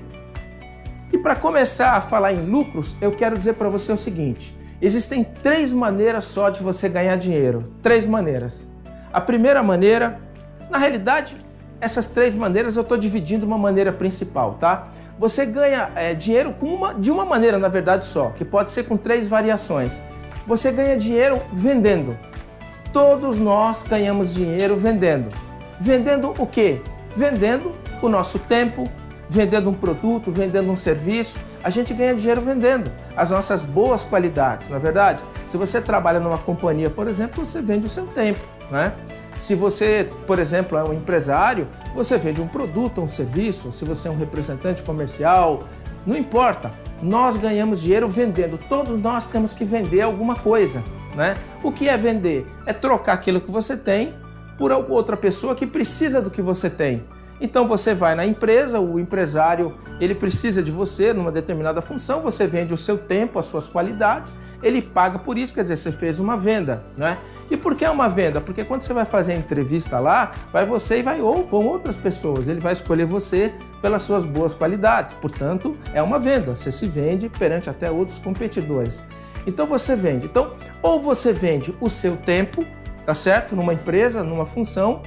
E 1.11 1.17
para 1.17 1.35
começar 1.35 1.93
a 1.93 2.01
falar 2.01 2.33
em 2.33 2.45
lucros, 2.45 2.95
eu 3.01 3.11
quero 3.11 3.37
dizer 3.37 3.53
para 3.53 3.69
você 3.69 3.91
o 3.91 3.97
seguinte: 3.97 4.55
Existem 4.81 5.23
três 5.23 5.71
maneiras 5.71 6.25
só 6.25 6.49
de 6.49 6.63
você 6.63 6.89
ganhar 6.89 7.15
dinheiro. 7.15 7.71
Três 7.83 8.03
maneiras. 8.03 8.67
A 9.13 9.21
primeira 9.21 9.61
maneira, 9.61 10.19
na 10.71 10.79
realidade, 10.79 11.35
essas 11.79 12.07
três 12.07 12.33
maneiras 12.33 12.75
eu 12.75 12.81
estou 12.81 12.97
dividindo 12.97 13.45
uma 13.45 13.59
maneira 13.59 13.93
principal, 13.93 14.55
tá? 14.55 14.89
Você 15.21 15.45
ganha 15.45 15.91
é, 15.93 16.15
dinheiro 16.15 16.55
uma, 16.59 16.95
de 16.95 17.11
uma 17.11 17.23
maneira, 17.23 17.59
na 17.59 17.67
verdade, 17.67 18.07
só, 18.07 18.29
que 18.29 18.43
pode 18.43 18.71
ser 18.71 18.85
com 18.85 18.97
três 18.97 19.27
variações. 19.27 20.01
Você 20.47 20.71
ganha 20.71 20.97
dinheiro 20.97 21.39
vendendo. 21.53 22.17
Todos 22.91 23.37
nós 23.37 23.83
ganhamos 23.83 24.33
dinheiro 24.33 24.75
vendendo. 24.77 25.31
Vendendo 25.79 26.33
o 26.39 26.47
quê? 26.47 26.81
Vendendo 27.15 27.71
o 28.01 28.09
nosso 28.09 28.39
tempo, 28.39 28.89
vendendo 29.29 29.69
um 29.69 29.75
produto, 29.75 30.31
vendendo 30.31 30.71
um 30.71 30.75
serviço, 30.75 31.39
a 31.63 31.69
gente 31.69 31.93
ganha 31.93 32.15
dinheiro 32.15 32.41
vendendo 32.41 32.91
as 33.15 33.29
nossas 33.29 33.63
boas 33.63 34.03
qualidades, 34.03 34.69
na 34.69 34.77
é 34.77 34.79
verdade? 34.79 35.23
Se 35.47 35.55
você 35.55 35.79
trabalha 35.79 36.19
numa 36.19 36.39
companhia, 36.39 36.89
por 36.89 37.07
exemplo, 37.07 37.45
você 37.45 37.61
vende 37.61 37.85
o 37.85 37.89
seu 37.89 38.07
tempo, 38.07 38.39
né? 38.71 38.91
Se 39.37 39.55
você, 39.55 40.09
por 40.27 40.39
exemplo, 40.39 40.77
é 40.77 40.83
um 40.83 40.93
empresário, 40.93 41.67
você 41.95 42.17
vende 42.17 42.41
um 42.41 42.47
produto, 42.47 43.01
um 43.01 43.09
serviço, 43.09 43.71
se 43.71 43.83
você 43.83 44.07
é 44.07 44.11
um 44.11 44.17
representante 44.17 44.83
comercial, 44.83 45.63
não 46.05 46.15
importa. 46.15 46.71
Nós 47.01 47.37
ganhamos 47.37 47.81
dinheiro 47.81 48.07
vendendo. 48.07 48.57
Todos 48.57 48.97
nós 48.97 49.25
temos 49.25 49.53
que 49.53 49.65
vender 49.65 50.01
alguma 50.01 50.35
coisa, 50.35 50.83
né? 51.15 51.35
O 51.63 51.71
que 51.71 51.89
é 51.89 51.97
vender? 51.97 52.47
É 52.65 52.73
trocar 52.73 53.13
aquilo 53.13 53.41
que 53.41 53.51
você 53.51 53.75
tem 53.75 54.13
por 54.57 54.71
outra 54.71 55.17
pessoa 55.17 55.55
que 55.55 55.65
precisa 55.65 56.21
do 56.21 56.29
que 56.29 56.41
você 56.41 56.69
tem. 56.69 57.03
Então 57.41 57.67
você 57.67 57.95
vai 57.95 58.13
na 58.13 58.23
empresa, 58.23 58.79
o 58.79 58.99
empresário 58.99 59.73
ele 59.99 60.13
precisa 60.13 60.61
de 60.61 60.69
você 60.69 61.11
numa 61.11 61.31
determinada 61.31 61.81
função, 61.81 62.21
você 62.21 62.45
vende 62.45 62.71
o 62.71 62.77
seu 62.77 62.99
tempo, 62.99 63.39
as 63.39 63.47
suas 63.47 63.67
qualidades, 63.67 64.37
ele 64.61 64.79
paga 64.79 65.17
por 65.17 65.39
isso, 65.39 65.51
quer 65.53 65.63
dizer, 65.63 65.75
você 65.75 65.91
fez 65.91 66.19
uma 66.19 66.37
venda, 66.37 66.83
né? 66.95 67.17
E 67.49 67.57
por 67.57 67.75
que 67.75 67.83
é 67.83 67.89
uma 67.89 68.07
venda? 68.07 68.39
Porque 68.39 68.63
quando 68.63 68.83
você 68.83 68.93
vai 68.93 69.05
fazer 69.05 69.33
a 69.33 69.35
entrevista 69.35 69.99
lá, 69.99 70.31
vai 70.53 70.65
você 70.65 70.99
e 70.99 71.01
vai 71.01 71.19
ou 71.19 71.43
vão 71.47 71.65
outras 71.65 71.97
pessoas, 71.97 72.47
ele 72.47 72.59
vai 72.59 72.73
escolher 72.73 73.05
você 73.05 73.51
pelas 73.81 74.03
suas 74.03 74.23
boas 74.23 74.53
qualidades. 74.53 75.15
Portanto, 75.15 75.75
é 75.93 76.01
uma 76.01 76.19
venda, 76.19 76.55
você 76.55 76.71
se 76.71 76.87
vende 76.87 77.27
perante 77.27 77.71
até 77.71 77.89
outros 77.89 78.19
competidores. 78.19 79.03
Então 79.47 79.65
você 79.65 79.95
vende. 79.95 80.27
Então, 80.27 80.53
ou 80.81 81.01
você 81.01 81.33
vende 81.33 81.75
o 81.81 81.89
seu 81.89 82.15
tempo, 82.15 82.63
tá 83.03 83.15
certo? 83.15 83.55
Numa 83.55 83.73
empresa, 83.73 84.23
numa 84.23 84.45
função, 84.45 85.01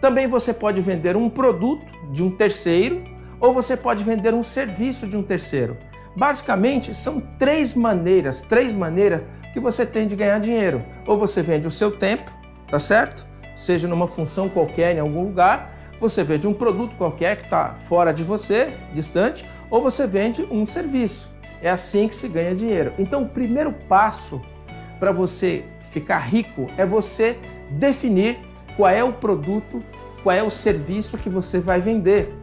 também 0.00 0.26
você 0.26 0.52
pode 0.54 0.80
vender 0.80 1.16
um 1.16 1.28
produto 1.28 1.92
de 2.10 2.24
um 2.24 2.30
terceiro 2.30 3.02
ou 3.40 3.52
você 3.52 3.76
pode 3.76 4.02
vender 4.02 4.34
um 4.34 4.42
serviço 4.42 5.06
de 5.06 5.16
um 5.16 5.22
terceiro. 5.22 5.76
Basicamente, 6.16 6.94
são 6.94 7.20
três 7.38 7.74
maneiras, 7.74 8.40
três 8.40 8.72
maneiras 8.72 9.22
que 9.52 9.60
você 9.60 9.86
tem 9.86 10.06
de 10.06 10.16
ganhar 10.16 10.38
dinheiro. 10.40 10.82
Ou 11.06 11.18
você 11.18 11.42
vende 11.42 11.66
o 11.66 11.70
seu 11.70 11.92
tempo, 11.92 12.30
tá 12.68 12.78
certo? 12.78 13.26
Seja 13.54 13.86
numa 13.86 14.08
função 14.08 14.48
qualquer 14.48 14.96
em 14.96 15.00
algum 15.00 15.22
lugar, 15.24 15.76
você 16.00 16.24
vende 16.24 16.46
um 16.46 16.54
produto 16.54 16.96
qualquer 16.96 17.36
que 17.36 17.44
está 17.44 17.74
fora 17.74 18.12
de 18.12 18.24
você, 18.24 18.72
distante, 18.94 19.44
ou 19.70 19.82
você 19.82 20.06
vende 20.06 20.46
um 20.50 20.64
serviço. 20.64 21.30
É 21.62 21.70
assim 21.70 22.08
que 22.08 22.16
se 22.16 22.26
ganha 22.26 22.54
dinheiro. 22.54 22.92
Então, 22.98 23.24
o 23.24 23.28
primeiro 23.28 23.72
passo 23.88 24.40
para 24.98 25.12
você 25.12 25.64
ficar 25.82 26.18
rico 26.18 26.66
é 26.76 26.86
você 26.86 27.38
definir 27.70 28.38
qual 28.80 28.90
é 28.90 29.04
o 29.04 29.12
produto, 29.12 29.82
qual 30.22 30.34
é 30.34 30.42
o 30.42 30.48
serviço 30.48 31.18
que 31.18 31.28
você 31.28 31.58
vai 31.58 31.82
vender, 31.82 32.34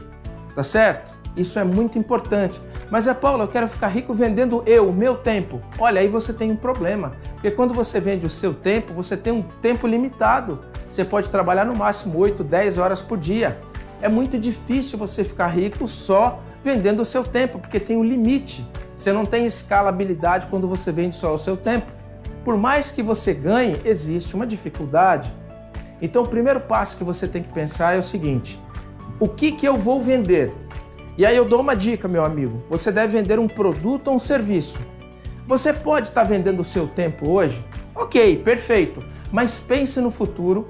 tá 0.53 0.61
certo? 0.61 1.11
Isso 1.35 1.57
é 1.57 1.63
muito 1.63 1.97
importante. 1.97 2.61
Mas 2.91 3.07
é 3.07 3.13
Paulo, 3.15 3.41
eu 3.41 3.47
quero 3.47 3.67
ficar 3.67 3.87
rico 3.87 4.13
vendendo 4.13 4.61
eu, 4.67 4.93
meu 4.93 5.15
tempo. 5.15 5.59
Olha, 5.79 5.99
aí 5.99 6.07
você 6.07 6.31
tem 6.31 6.51
um 6.51 6.55
problema, 6.55 7.13
porque 7.33 7.49
quando 7.49 7.73
você 7.73 7.99
vende 7.99 8.23
o 8.23 8.29
seu 8.29 8.53
tempo, 8.53 8.93
você 8.93 9.17
tem 9.17 9.33
um 9.33 9.41
tempo 9.63 9.87
limitado. 9.87 10.59
Você 10.87 11.03
pode 11.03 11.27
trabalhar 11.31 11.65
no 11.65 11.75
máximo 11.75 12.19
8, 12.19 12.43
10 12.43 12.77
horas 12.77 13.01
por 13.01 13.17
dia. 13.17 13.57
É 13.99 14.07
muito 14.07 14.37
difícil 14.37 14.99
você 14.99 15.23
ficar 15.23 15.47
rico 15.47 15.87
só 15.87 16.39
vendendo 16.63 16.99
o 16.99 17.05
seu 17.05 17.23
tempo, 17.23 17.57
porque 17.57 17.79
tem 17.79 17.97
um 17.97 18.03
limite. 18.03 18.63
Você 18.95 19.11
não 19.11 19.25
tem 19.25 19.43
escalabilidade 19.43 20.45
quando 20.47 20.67
você 20.67 20.91
vende 20.91 21.15
só 21.15 21.33
o 21.33 21.37
seu 21.37 21.57
tempo. 21.57 21.91
Por 22.43 22.55
mais 22.55 22.91
que 22.91 23.01
você 23.01 23.33
ganhe, 23.33 23.81
existe 23.83 24.35
uma 24.35 24.45
dificuldade. 24.45 25.33
Então, 26.01 26.23
o 26.23 26.27
primeiro 26.27 26.59
passo 26.59 26.97
que 26.97 27.03
você 27.03 27.27
tem 27.27 27.41
que 27.41 27.53
pensar 27.53 27.95
é 27.95 27.99
o 27.99 28.03
seguinte: 28.03 28.61
o 29.19 29.27
que, 29.27 29.51
que 29.51 29.67
eu 29.67 29.75
vou 29.75 30.01
vender? 30.01 30.53
E 31.17 31.25
aí 31.25 31.35
eu 31.35 31.45
dou 31.45 31.61
uma 31.61 31.75
dica, 31.75 32.07
meu 32.07 32.23
amigo: 32.23 32.63
você 32.69 32.91
deve 32.91 33.19
vender 33.19 33.39
um 33.39 33.47
produto 33.47 34.09
ou 34.09 34.15
um 34.15 34.19
serviço. 34.19 34.79
Você 35.47 35.71
pode 35.73 36.09
estar 36.09 36.23
vendendo 36.23 36.59
o 36.59 36.65
seu 36.65 36.87
tempo 36.87 37.29
hoje? 37.29 37.63
Ok, 37.95 38.37
perfeito. 38.43 39.01
Mas 39.31 39.59
pense 39.59 39.99
no 39.99 40.11
futuro 40.11 40.67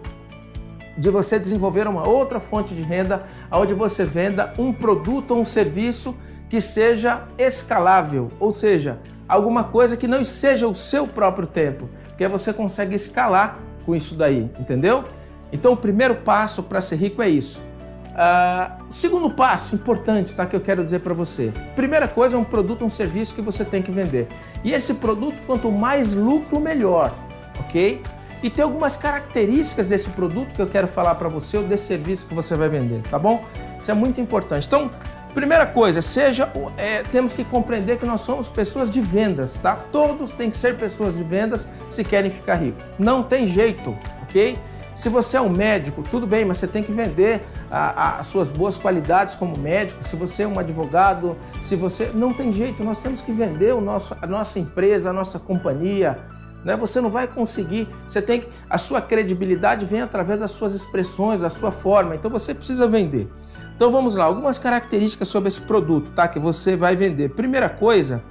de 0.97 1.09
você 1.09 1.37
desenvolver 1.37 1.87
uma 1.87 2.07
outra 2.07 2.39
fonte 2.39 2.73
de 2.73 2.81
renda 2.81 3.25
onde 3.51 3.73
você 3.73 4.03
venda 4.03 4.53
um 4.57 4.73
produto 4.73 5.31
ou 5.31 5.41
um 5.41 5.45
serviço 5.45 6.15
que 6.49 6.61
seja 6.61 7.27
escalável, 7.37 8.29
ou 8.39 8.51
seja, 8.51 8.99
alguma 9.27 9.65
coisa 9.65 9.97
que 9.97 10.07
não 10.07 10.23
seja 10.23 10.67
o 10.67 10.73
seu 10.73 11.05
próprio 11.05 11.45
tempo, 11.45 11.89
porque 12.07 12.27
você 12.27 12.53
consegue 12.53 12.95
escalar 12.95 13.59
com 13.87 13.95
isso 13.95 14.15
daí, 14.15 14.51
entendeu? 14.59 15.05
Então, 15.51 15.71
o 15.71 15.77
primeiro 15.77 16.15
passo 16.15 16.61
para 16.61 16.81
ser 16.81 16.97
rico 16.97 17.21
é 17.21 17.29
isso. 17.29 17.63
Uh, 18.09 18.83
segundo 18.89 19.29
passo 19.29 19.75
importante, 19.75 20.35
tá? 20.35 20.45
Que 20.45 20.55
eu 20.55 20.59
quero 20.59 20.83
dizer 20.83 20.99
para 20.99 21.13
você. 21.13 21.53
Primeira 21.73 22.05
coisa 22.05 22.35
é 22.35 22.39
um 22.39 22.43
produto, 22.43 22.83
um 22.83 22.89
serviço 22.89 23.33
que 23.33 23.41
você 23.41 23.63
tem 23.63 23.81
que 23.81 23.89
vender. 23.89 24.27
E 24.61 24.73
esse 24.73 24.95
produto, 24.95 25.37
quanto 25.47 25.71
mais 25.71 26.13
lucro, 26.13 26.59
melhor, 26.59 27.13
ok? 27.59 28.01
E 28.43 28.49
tem 28.49 28.63
algumas 28.63 28.97
características 28.97 29.89
desse 29.89 30.09
produto 30.09 30.53
que 30.53 30.61
eu 30.61 30.67
quero 30.67 30.87
falar 30.87 31.15
para 31.15 31.29
você 31.29 31.57
ou 31.57 31.63
desse 31.63 31.85
serviço 31.85 32.27
que 32.27 32.33
você 32.33 32.55
vai 32.55 32.67
vender, 32.67 33.01
tá 33.09 33.17
bom? 33.17 33.45
Isso 33.79 33.89
é 33.89 33.93
muito 33.93 34.19
importante. 34.19 34.67
Então, 34.67 34.89
primeira 35.37 35.67
coisa, 35.67 36.01
seja, 36.01 36.51
é, 36.77 37.03
temos 37.03 37.31
que 37.31 37.43
compreender 37.43 37.99
que 37.99 38.07
nós 38.07 38.21
somos 38.21 38.49
pessoas 38.49 38.89
de 38.89 38.99
vendas, 38.99 39.53
tá? 39.53 39.75
Todos 39.91 40.31
têm 40.31 40.49
que 40.49 40.57
ser 40.57 40.75
pessoas 40.77 41.15
de 41.15 41.23
vendas 41.23 41.67
se 41.91 42.03
querem 42.03 42.31
ficar 42.31 42.55
ricos. 42.55 42.83
Não 42.97 43.21
tem 43.21 43.45
jeito, 43.45 43.95
ok? 44.23 44.57
Se 44.95 45.09
você 45.09 45.37
é 45.37 45.41
um 45.41 45.49
médico, 45.49 46.01
tudo 46.09 46.25
bem, 46.25 46.43
mas 46.43 46.57
você 46.57 46.65
tem 46.65 46.81
que 46.81 46.91
vender 46.91 47.43
as 47.69 48.25
suas 48.25 48.49
boas 48.49 48.79
qualidades 48.79 49.35
como 49.35 49.55
médico. 49.55 50.03
Se 50.03 50.15
você 50.15 50.41
é 50.41 50.47
um 50.47 50.57
advogado, 50.57 51.37
se 51.61 51.75
você. 51.75 52.09
Não 52.15 52.33
tem 52.33 52.51
jeito, 52.51 52.83
nós 52.83 52.97
temos 52.99 53.21
que 53.21 53.31
vender 53.31 53.75
o 53.75 53.79
nosso, 53.79 54.17
a 54.19 54.25
nossa 54.25 54.57
empresa, 54.57 55.11
a 55.11 55.13
nossa 55.13 55.37
companhia. 55.37 56.17
Né? 56.65 56.75
Você 56.75 56.99
não 56.99 57.11
vai 57.11 57.27
conseguir. 57.27 57.87
Você 58.07 58.23
tem 58.23 58.39
que. 58.39 58.47
A 58.67 58.79
sua 58.79 58.99
credibilidade 58.99 59.85
vem 59.85 60.01
através 60.01 60.39
das 60.39 60.49
suas 60.49 60.73
expressões, 60.73 61.41
da 61.41 61.49
sua 61.49 61.71
forma. 61.71 62.15
Então 62.15 62.31
você 62.31 62.55
precisa 62.55 62.87
vender. 62.87 63.29
Então 63.77 63.91
vamos 63.91 64.15
lá, 64.15 64.23
algumas 64.23 64.57
características 64.57 65.27
sobre 65.27 65.49
esse 65.49 65.61
produto, 65.61 66.09
tá? 66.09 66.27
Que 66.27 66.39
você 66.39 66.75
vai 66.75 66.95
vender. 66.95 67.29
Primeira 67.29 67.69
coisa, 67.69 68.23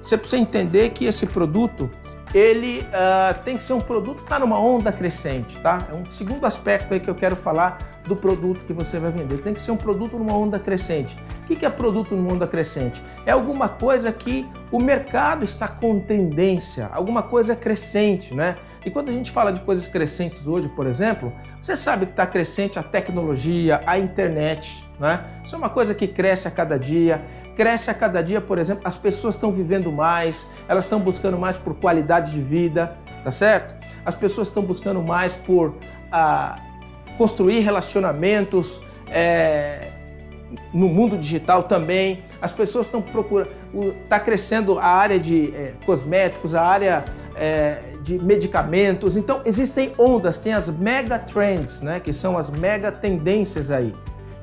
você 0.00 0.16
precisa 0.16 0.40
entender 0.40 0.90
que 0.90 1.06
esse 1.06 1.26
produto 1.26 1.90
ele 2.34 2.80
uh, 2.80 3.38
tem 3.44 3.56
que 3.56 3.64
ser 3.64 3.74
um 3.74 3.80
produto 3.80 4.18
que 4.18 4.22
está 4.22 4.38
numa 4.38 4.58
onda 4.58 4.90
crescente, 4.90 5.58
tá? 5.58 5.86
É 5.90 5.94
um 5.94 6.06
segundo 6.06 6.46
aspecto 6.46 6.94
aí 6.94 7.00
que 7.00 7.10
eu 7.10 7.14
quero 7.14 7.36
falar 7.36 7.78
do 8.06 8.16
produto 8.16 8.64
que 8.64 8.72
você 8.72 8.98
vai 8.98 9.10
vender. 9.10 9.38
Tem 9.38 9.54
que 9.54 9.60
ser 9.60 9.70
um 9.70 9.76
produto 9.76 10.18
numa 10.18 10.34
onda 10.34 10.58
crescente. 10.58 11.16
O 11.44 11.46
que 11.46 11.64
é 11.64 11.70
produto 11.70 12.16
numa 12.16 12.32
onda 12.32 12.46
crescente? 12.46 13.02
É 13.26 13.32
alguma 13.32 13.68
coisa 13.68 14.12
que 14.12 14.48
o 14.70 14.80
mercado 14.80 15.44
está 15.44 15.68
com 15.68 16.00
tendência, 16.00 16.88
alguma 16.92 17.22
coisa 17.22 17.54
crescente, 17.54 18.34
né? 18.34 18.56
E 18.84 18.90
quando 18.90 19.10
a 19.10 19.12
gente 19.12 19.30
fala 19.30 19.52
de 19.52 19.60
coisas 19.60 19.86
crescentes 19.86 20.48
hoje, 20.48 20.68
por 20.68 20.86
exemplo, 20.86 21.32
você 21.60 21.76
sabe 21.76 22.06
que 22.06 22.12
está 22.12 22.26
crescente 22.26 22.78
a 22.78 22.82
tecnologia, 22.82 23.80
a 23.86 23.98
internet, 23.98 24.84
né? 24.98 25.24
Isso 25.44 25.54
é 25.54 25.58
uma 25.58 25.70
coisa 25.70 25.94
que 25.94 26.08
cresce 26.08 26.48
a 26.48 26.50
cada 26.50 26.78
dia. 26.78 27.22
Cresce 27.54 27.90
a 27.90 27.94
cada 27.94 28.22
dia, 28.22 28.40
por 28.40 28.58
exemplo, 28.58 28.82
as 28.84 28.96
pessoas 28.96 29.34
estão 29.34 29.52
vivendo 29.52 29.92
mais, 29.92 30.48
elas 30.68 30.84
estão 30.84 30.98
buscando 30.98 31.38
mais 31.38 31.56
por 31.56 31.74
qualidade 31.74 32.32
de 32.32 32.40
vida, 32.40 32.96
tá 33.22 33.30
certo? 33.30 33.74
As 34.04 34.14
pessoas 34.14 34.48
estão 34.48 34.62
buscando 34.62 35.02
mais 35.02 35.34
por 35.34 35.74
ah, 36.10 36.56
construir 37.18 37.60
relacionamentos 37.60 38.80
é, 39.08 39.90
no 40.72 40.88
mundo 40.88 41.16
digital 41.16 41.64
também. 41.64 42.22
As 42.40 42.52
pessoas 42.52 42.86
estão 42.86 43.00
procurando, 43.00 43.50
está 44.02 44.18
crescendo 44.18 44.78
a 44.78 44.86
área 44.86 45.18
de 45.18 45.54
é, 45.54 45.72
cosméticos, 45.84 46.54
a 46.54 46.62
área 46.62 47.04
é, 47.36 47.78
de 48.02 48.18
medicamentos. 48.18 49.16
Então 49.16 49.42
existem 49.44 49.92
ondas, 49.98 50.36
tem 50.36 50.52
as 50.52 50.68
mega 50.68 51.18
trends, 51.18 51.80
né, 51.80 52.00
que 52.00 52.12
são 52.12 52.36
as 52.36 52.50
mega 52.50 52.90
tendências 52.90 53.70
aí. 53.70 53.94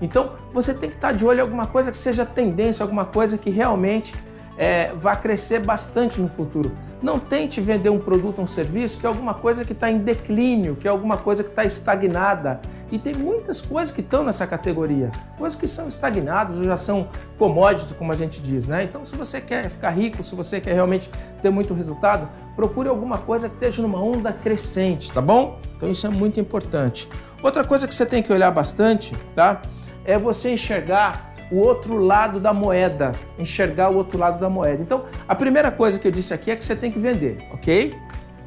Então 0.02 0.34
você 0.54 0.74
tem 0.74 0.90
que 0.90 0.96
estar 0.96 1.12
de 1.12 1.26
olho 1.26 1.40
em 1.40 1.42
alguma 1.42 1.66
coisa 1.66 1.92
que 1.92 1.98
seja 1.98 2.26
tendência, 2.26 2.84
alguma 2.84 3.06
coisa 3.06 3.38
que 3.38 3.50
realmente 3.50 4.14
é, 4.60 4.92
vá 4.94 5.16
crescer 5.16 5.66
bastante 5.66 6.20
no 6.20 6.28
futuro. 6.28 6.70
Não 7.02 7.18
tente 7.18 7.62
vender 7.62 7.90
um 7.90 7.98
produto 7.98 8.42
um 8.42 8.46
serviço 8.46 9.00
que 9.00 9.06
é 9.06 9.08
alguma 9.08 9.34
coisa 9.34 9.64
que 9.64 9.72
está 9.72 9.90
em 9.90 10.00
declínio, 10.00 10.76
que 10.76 10.86
é 10.86 10.92
alguma 10.92 11.16
coisa 11.16 11.42
que 11.46 11.50
está 11.50 11.64
estagnada. 11.64 12.60
E 12.92 13.00
tem 13.00 13.14
muitas 13.14 13.62
coisas 13.62 13.90
que 13.90 14.02
estão 14.02 14.22
nessa 14.22 14.46
categoria, 14.46 15.12
coisas 15.38 15.58
que 15.58 15.66
são 15.66 15.88
estagnadas 15.88 16.58
ou 16.58 16.66
já 16.66 16.76
são 16.76 17.08
commodities, 17.38 17.94
como 17.94 18.12
a 18.12 18.16
gente 18.16 18.42
diz, 18.42 18.68
né? 18.68 18.84
Então, 18.84 19.06
se 19.06 19.16
você 19.16 19.40
quer 19.40 19.70
ficar 19.70 19.92
rico, 19.92 20.22
se 20.24 20.36
você 20.36 20.60
quer 20.60 20.74
realmente 20.74 21.10
ter 21.42 21.50
muito 21.50 21.74
resultado, 21.74 22.28
procure 22.54 22.90
alguma 22.90 23.20
coisa 23.20 23.48
que 23.48 23.56
esteja 23.56 23.82
numa 23.82 24.02
onda 24.04 24.34
crescente, 24.34 25.10
tá 25.10 25.22
bom? 25.22 25.58
Então, 25.78 25.90
isso 25.90 26.06
é 26.06 26.10
muito 26.10 26.38
importante. 26.38 27.08
Outra 27.42 27.64
coisa 27.64 27.88
que 27.88 27.96
você 27.96 28.06
tem 28.06 28.22
que 28.22 28.34
olhar 28.34 28.52
bastante, 28.52 29.16
tá? 29.34 29.62
É 30.10 30.18
você 30.18 30.52
enxergar 30.52 31.36
o 31.52 31.58
outro 31.58 31.98
lado 31.98 32.40
da 32.40 32.54
moeda, 32.54 33.12
enxergar 33.38 33.90
o 33.90 33.96
outro 33.96 34.18
lado 34.20 34.40
da 34.40 34.50
moeda. 34.50 34.82
Então, 34.82 35.06
a 35.28 35.36
primeira 35.36 35.72
coisa 35.72 36.00
que 36.00 36.08
eu 36.08 36.12
disse 36.12 36.34
aqui 36.34 36.52
é 36.52 36.56
que 36.56 36.64
você 36.64 36.76
tem 36.76 36.92
que 36.92 37.00
vender, 37.00 37.38
ok? 37.52 37.96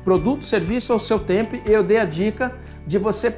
Produto, 0.04 0.44
serviço 0.44 0.92
ou 0.92 0.98
seu 0.98 1.18
tempo. 1.18 1.56
Eu 1.64 1.82
dei 1.82 1.98
a 1.98 2.04
dica 2.04 2.52
de 2.86 2.98
você 2.98 3.36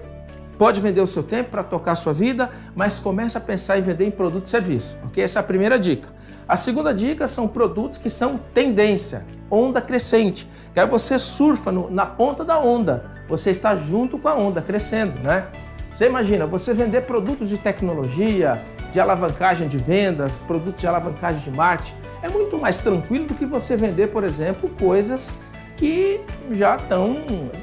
pode 0.59 0.81
vender 0.81 1.01
o 1.01 1.07
seu 1.07 1.23
tempo 1.23 1.51
para 1.51 1.63
tocar 1.63 1.93
a 1.93 1.95
sua 1.95 2.13
vida, 2.13 2.51
mas 2.75 2.99
comece 2.99 3.37
a 3.37 3.41
pensar 3.41 3.79
em 3.79 3.83
vender 3.83 4.07
em 4.07 4.11
produto 4.11 4.47
e 4.47 4.51
serviço, 4.51 4.97
ok? 5.05 5.23
Essa 5.23 5.39
é 5.39 5.41
a 5.41 5.43
primeira 5.43 5.79
dica. 5.79 6.09
A 6.47 6.57
segunda 6.57 6.95
dica 6.95 7.27
são 7.27 7.49
produtos 7.49 7.99
que 7.99 8.09
são 8.09 8.39
tendência, 8.53 9.25
onda 9.51 9.81
crescente. 9.81 10.49
Que 10.73 10.81
aí 10.81 10.87
você 10.87 11.19
surfa 11.19 11.73
no, 11.73 11.91
na 11.91 12.07
ponta 12.07 12.45
da 12.45 12.59
onda, 12.59 13.05
você 13.29 13.51
está 13.51 13.77
junto 13.77 14.19
com 14.19 14.29
a 14.29 14.35
onda 14.35 14.61
crescendo, 14.61 15.19
né? 15.21 15.47
Você 15.95 16.07
imagina, 16.07 16.45
você 16.45 16.75
vender 16.75 17.03
produtos 17.03 17.49
de 17.49 17.57
tecnologia, 17.57 18.61
de 18.93 18.99
alavancagem 18.99 19.69
de 19.69 19.79
vendas, 19.79 20.33
produtos 20.45 20.81
de 20.81 20.89
alavancagem 20.89 21.41
de 21.41 21.57
marketing, 21.57 21.95
é 22.21 22.29
muito 22.29 22.59
mais 22.59 22.79
tranquilo 22.79 23.27
do 23.27 23.35
que 23.35 23.47
você 23.47 23.77
vender, 23.77 24.09
por 24.09 24.25
exemplo, 24.25 24.69
coisas 24.71 25.37
que 25.77 26.21
já 26.51 26.75
estão 26.75 27.19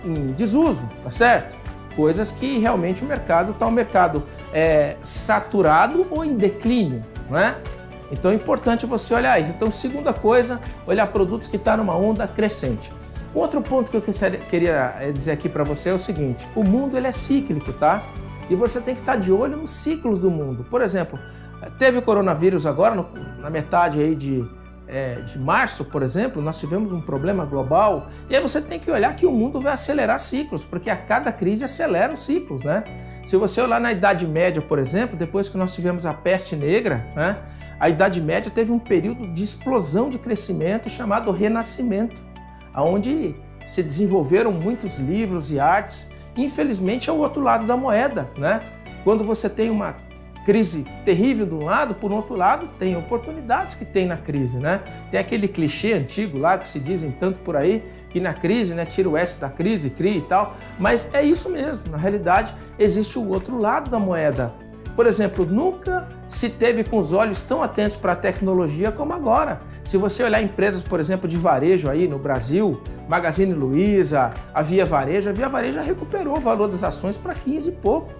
em 0.05 0.31
desuso, 0.31 0.87
tá 1.03 1.11
certo? 1.11 1.57
Coisas 1.93 2.31
que 2.31 2.57
realmente 2.57 3.03
o 3.03 3.05
mercado 3.05 3.51
está 3.51 3.67
um 3.67 3.71
mercado 3.71 4.23
é, 4.53 4.95
saturado 5.03 6.07
ou 6.09 6.23
em 6.23 6.37
declínio, 6.37 7.03
não 7.29 7.37
é? 7.37 7.57
Então 8.13 8.31
é 8.31 8.33
importante 8.33 8.85
você 8.85 9.13
olhar 9.13 9.41
isso. 9.41 9.51
Então, 9.51 9.69
segunda 9.69 10.13
coisa, 10.13 10.57
olhar 10.87 11.07
produtos 11.07 11.49
que 11.49 11.57
estão 11.57 11.73
tá 11.73 11.77
numa 11.77 11.97
onda 11.97 12.25
crescente. 12.29 12.93
Outro 13.33 13.61
ponto 13.61 13.89
que 13.89 13.97
eu 13.97 14.01
queria 14.49 14.93
dizer 15.13 15.31
aqui 15.31 15.47
para 15.47 15.63
você 15.63 15.89
é 15.89 15.93
o 15.93 15.97
seguinte: 15.97 16.47
o 16.55 16.63
mundo 16.63 16.97
ele 16.97 17.07
é 17.07 17.11
cíclico, 17.11 17.71
tá? 17.73 18.03
E 18.51 18.55
você 18.55 18.81
tem 18.81 18.93
que 18.93 18.99
estar 18.99 19.15
de 19.15 19.31
olho 19.31 19.55
nos 19.55 19.71
ciclos 19.71 20.19
do 20.19 20.29
mundo. 20.29 20.65
Por 20.69 20.81
exemplo, 20.81 21.17
teve 21.79 21.99
o 21.99 22.01
coronavírus 22.01 22.67
agora, 22.67 22.93
no, 22.93 23.07
na 23.39 23.49
metade 23.49 23.97
aí 23.97 24.13
de, 24.13 24.45
é, 24.85 25.21
de 25.21 25.39
março, 25.39 25.85
por 25.85 26.03
exemplo, 26.03 26.41
nós 26.41 26.59
tivemos 26.59 26.91
um 26.91 26.99
problema 26.99 27.45
global. 27.45 28.09
E 28.29 28.35
aí 28.35 28.41
você 28.41 28.59
tem 28.61 28.77
que 28.77 28.91
olhar 28.91 29.15
que 29.15 29.25
o 29.25 29.31
mundo 29.31 29.61
vai 29.61 29.71
acelerar 29.71 30.19
ciclos, 30.19 30.65
porque 30.65 30.89
a 30.89 30.97
cada 30.97 31.31
crise 31.31 31.63
acelera 31.63 32.11
os 32.11 32.25
ciclos, 32.25 32.65
né? 32.65 32.83
Se 33.25 33.37
você 33.37 33.61
olhar 33.61 33.79
na 33.79 33.93
Idade 33.93 34.27
Média, 34.27 34.61
por 34.61 34.79
exemplo, 34.79 35.15
depois 35.15 35.47
que 35.47 35.57
nós 35.57 35.73
tivemos 35.73 36.05
a 36.05 36.13
peste 36.13 36.53
negra, 36.53 37.07
né? 37.15 37.37
A 37.79 37.87
Idade 37.87 38.19
Média 38.19 38.51
teve 38.51 38.73
um 38.73 38.79
período 38.79 39.27
de 39.27 39.45
explosão 39.45 40.09
de 40.09 40.19
crescimento 40.19 40.89
chamado 40.89 41.31
Renascimento, 41.31 42.21
onde 42.75 43.33
se 43.63 43.81
desenvolveram 43.81 44.51
muitos 44.51 44.99
livros 44.99 45.51
e 45.51 45.57
artes 45.57 46.09
Infelizmente 46.35 47.09
é 47.09 47.13
o 47.13 47.17
outro 47.17 47.41
lado 47.41 47.65
da 47.65 47.75
moeda, 47.75 48.29
né? 48.37 48.61
Quando 49.03 49.23
você 49.23 49.49
tem 49.49 49.69
uma 49.69 49.95
crise 50.45 50.85
terrível 51.05 51.45
de 51.45 51.53
um 51.53 51.65
lado, 51.65 51.93
por 51.93 52.11
outro 52.11 52.35
lado, 52.35 52.67
tem 52.79 52.95
oportunidades 52.95 53.75
que 53.75 53.85
tem 53.85 54.07
na 54.07 54.17
crise, 54.17 54.57
né? 54.57 54.81
Tem 55.09 55.19
aquele 55.19 55.47
clichê 55.47 55.93
antigo 55.93 56.37
lá 56.37 56.57
que 56.57 56.67
se 56.67 56.79
dizem 56.79 57.11
tanto 57.11 57.39
por 57.39 57.55
aí, 57.55 57.83
que 58.09 58.19
na 58.19 58.33
crise, 58.33 58.73
né, 58.73 58.85
tira 58.85 59.07
o 59.07 59.15
S 59.15 59.39
da 59.39 59.49
crise, 59.49 59.89
cria 59.89 60.17
e 60.17 60.21
tal, 60.21 60.55
mas 60.79 61.09
é 61.13 61.23
isso 61.23 61.49
mesmo. 61.49 61.91
Na 61.91 61.97
realidade, 61.97 62.53
existe 62.77 63.17
o 63.17 63.27
outro 63.27 63.57
lado 63.57 63.89
da 63.89 63.99
moeda. 63.99 64.53
Por 64.95 65.07
exemplo, 65.07 65.45
nunca 65.45 66.09
se 66.27 66.49
teve 66.49 66.83
com 66.83 66.97
os 66.97 67.13
olhos 67.13 67.43
tão 67.43 67.63
atentos 67.63 67.95
para 67.95 68.11
a 68.11 68.15
tecnologia 68.15 68.91
como 68.91 69.13
agora. 69.13 69.59
Se 69.83 69.97
você 69.97 70.23
olhar 70.23 70.41
empresas, 70.41 70.81
por 70.81 70.99
exemplo, 70.99 71.27
de 71.27 71.37
varejo 71.37 71.89
aí 71.89 72.07
no 72.07 72.19
Brasil, 72.19 72.81
Magazine 73.07 73.53
Luiza, 73.53 74.31
a 74.53 74.61
Via 74.61 74.85
Varejo, 74.85 75.29
a 75.29 75.33
Via 75.33 75.49
Varejo 75.49 75.73
já 75.73 75.81
recuperou 75.81 76.37
o 76.37 76.39
valor 76.39 76.67
das 76.67 76.83
ações 76.83 77.17
para 77.17 77.33
15 77.33 77.69
e 77.69 77.71
pouco. 77.73 78.11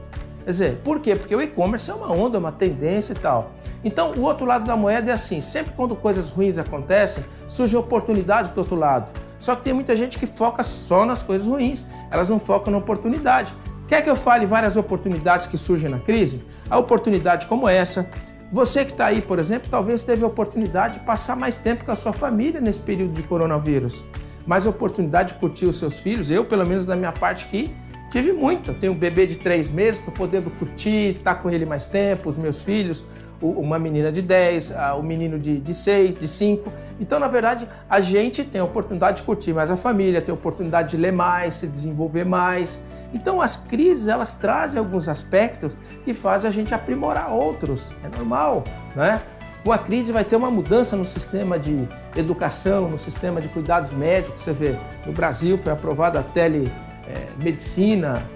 Quer 0.44 0.50
dizer, 0.50 0.75
por 0.84 1.00
quê? 1.00 1.15
Porque 1.15 1.36
o 1.36 1.41
e-commerce 1.41 1.89
é 1.89 1.94
uma 1.94 2.12
onda, 2.12 2.39
uma 2.39 2.51
tendência 2.51 3.13
e 3.13 3.15
tal. 3.15 3.51
Então, 3.84 4.13
o 4.13 4.22
outro 4.22 4.46
lado 4.46 4.65
da 4.65 4.75
moeda 4.75 5.12
é 5.12 5.13
assim: 5.13 5.39
sempre 5.39 5.74
quando 5.74 5.96
coisas 5.96 6.30
ruins 6.30 6.58
acontecem, 6.58 7.24
surgem 7.48 7.80
oportunidades 7.80 8.51
do 8.51 8.60
outro 8.60 8.75
lado. 8.75 9.12
Só 9.39 9.56
que 9.56 9.63
tem 9.63 9.74
muita 9.74 9.96
gente 9.96 10.18
que 10.20 10.27
foca 10.27 10.63
só 10.63 11.06
nas 11.06 11.24
coisas 11.24 11.48
ruins, 11.48 11.88
elas 12.10 12.30
não 12.30 12.39
focam 12.39 12.72
na 12.72 12.77
oportunidade. 12.80 13.53
Quer 13.88 14.01
que 14.01 14.10
eu 14.10 14.15
fale 14.15 14.46
várias 14.46 14.77
oportunidades 14.77 15.48
que 15.48 15.58
surgem 15.58 15.89
na 15.89 16.00
crise? 16.00 16.46
A 16.70 16.77
oportunidade 16.77 17.48
como 17.48 17.68
essa. 17.68 18.10
Você 18.51 18.84
que 18.84 18.91
está 18.91 19.05
aí, 19.05 19.22
por 19.22 19.39
exemplo, 19.39 19.70
talvez 19.72 20.03
teve 20.03 20.25
a 20.25 20.27
oportunidade 20.27 21.00
de 21.00 21.05
passar 21.05 21.38
mais 21.38 21.58
tempo 21.58 21.86
com 21.86 21.91
a 21.91 21.96
sua 21.96 22.12
família 22.12 22.60
nesse 22.60 22.81
período 22.81 23.13
de 23.13 23.24
coronavírus. 23.24 24.03
Mais 24.46 24.65
oportunidade 24.65 25.34
de 25.34 25.39
curtir 25.39 25.65
os 25.67 25.79
seus 25.79 26.00
filhos. 26.01 26.29
Eu, 26.29 26.43
pelo 26.43 26.67
menos 26.67 26.86
da 26.86 26.93
minha 26.93 27.13
parte 27.13 27.46
aqui, 27.46 27.74
tive 28.12 28.32
muito. 28.34 28.72
Eu 28.72 28.75
tenho 28.75 28.94
um 28.94 28.96
bebê 28.96 29.25
de 29.25 29.39
três 29.39 29.72
meses, 29.72 30.00
estou 30.00 30.13
podendo 30.13 30.51
curtir, 30.51 31.15
estar 31.15 31.36
tá 31.36 31.41
com 31.41 31.50
ele 31.50 31.65
mais 31.65 31.88
tempo, 31.88 32.30
os 32.30 32.38
meus 32.38 32.62
filhos, 32.62 33.03
uma 33.41 33.80
menina 33.80 34.12
de 34.12 34.22
10, 34.22 34.75
o 35.00 35.01
menino 35.01 35.39
de, 35.39 35.58
de 35.60 35.74
6, 35.74 36.15
de 36.18 36.27
5. 36.27 36.72
Então, 37.00 37.20
na 37.20 37.27
verdade, 37.27 37.68
a 37.89 38.00
gente 38.00 38.44
tem 38.44 38.62
a 38.62 38.63
oportunidade 38.63 39.18
de 39.18 39.24
curtir 39.24 39.53
mais 39.53 39.72
a 39.72 39.77
família, 39.77 40.22
tem 40.22 40.32
a 40.32 40.36
oportunidade 40.36 40.89
de 40.89 40.98
ler 40.98 41.12
mais, 41.12 41.56
se 41.56 41.68
desenvolver 41.68 42.25
mais. 42.25 42.84
Então 43.13 43.41
as 43.41 43.58
crises 43.58 44.08
elas 44.08 44.34
trazem 44.34 44.80
alguns 44.80 45.10
aspectos 45.10 45.75
que 46.06 46.13
fazem 46.13 46.50
a 46.50 46.53
gente 46.53 46.74
aprimorar 46.74 47.32
outros. 47.32 47.94
É 48.03 48.18
normal, 48.18 48.63
né? 48.96 49.22
Com 49.63 49.72
a 49.72 49.77
crise 49.77 50.12
vai 50.12 50.24
ter 50.24 50.36
uma 50.36 50.50
mudança 50.50 50.96
no 50.96 51.06
sistema 51.06 51.60
de 51.60 51.88
educação, 52.15 52.89
no 52.89 52.98
sistema 52.98 53.39
de 53.39 53.48
cuidados 53.50 53.91
médicos. 53.91 54.41
Você 54.41 54.53
vê, 54.53 54.75
no 55.06 55.12
Brasil 55.12 55.58
foi 55.58 55.72
aprovada 55.72 56.20
a 56.20 56.24
telemedicina, 56.24 56.90
é, 57.08 57.27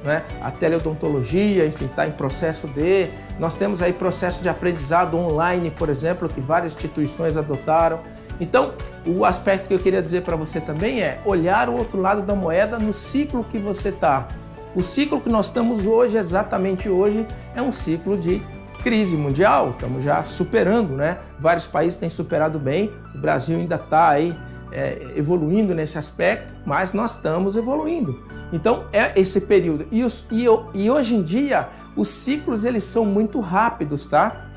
né? 0.04 0.24
a 0.42 0.52
teleodontologia, 0.52 1.66
enfim, 1.66 1.86
está 1.86 2.08
em 2.08 2.12
processo 2.12 2.68
de. 2.68 3.10
Nós 3.40 3.54
temos 3.54 3.82
aí 3.82 3.94
processo 3.94 4.42
de 4.42 4.50
aprendizado 4.50 5.18
online, 5.18 5.72
por 5.72 5.90
exemplo, 5.90 6.28
que 6.28 6.42
várias 6.42 6.74
instituições 6.74 7.38
adotaram. 7.38 8.00
Então, 8.40 8.74
o 9.06 9.24
aspecto 9.24 9.68
que 9.68 9.74
eu 9.74 9.80
queria 9.80 10.02
dizer 10.02 10.24
para 10.24 10.36
você 10.36 10.60
também 10.60 11.02
é 11.02 11.20
olhar 11.26 11.70
o 11.70 11.78
outro 11.78 12.00
lado 12.02 12.22
da 12.22 12.36
moeda 12.36 12.78
no 12.78 12.92
ciclo 12.92 13.46
que 13.46 13.58
você 13.58 13.90
está 13.90 14.28
O 14.76 14.84
ciclo 14.84 15.22
que 15.22 15.30
nós 15.30 15.46
estamos 15.46 15.88
hoje, 15.88 16.18
exatamente 16.18 16.90
hoje, 16.90 17.26
é 17.56 17.62
um 17.62 17.72
ciclo 17.72 18.18
de 18.18 18.42
crise 18.84 19.16
mundial. 19.16 19.70
Estamos 19.72 20.04
já 20.04 20.24
superando, 20.24 20.96
né? 20.96 21.18
Vários 21.40 21.66
países 21.66 21.98
têm 21.98 22.10
superado 22.10 22.60
bem, 22.60 22.92
o 23.14 23.18
Brasil 23.18 23.58
ainda 23.58 23.76
está 23.76 24.10
aí 24.10 24.36
é, 24.76 25.14
evoluindo 25.16 25.74
nesse 25.74 25.98
aspecto, 25.98 26.54
mas 26.66 26.92
nós 26.92 27.16
estamos 27.16 27.56
evoluindo. 27.56 28.22
Então 28.52 28.84
é 28.92 29.18
esse 29.20 29.40
período. 29.40 29.88
E, 29.90 30.04
os, 30.04 30.28
e, 30.30 30.44
e 30.74 30.92
hoje 30.92 31.16
em 31.16 31.24
dia 31.24 31.70
os 31.96 32.10
ciclos 32.10 32.66
eles 32.66 32.84
são 32.84 33.06
muito 33.06 33.40
rápidos, 33.40 34.06
tá? 34.06 34.50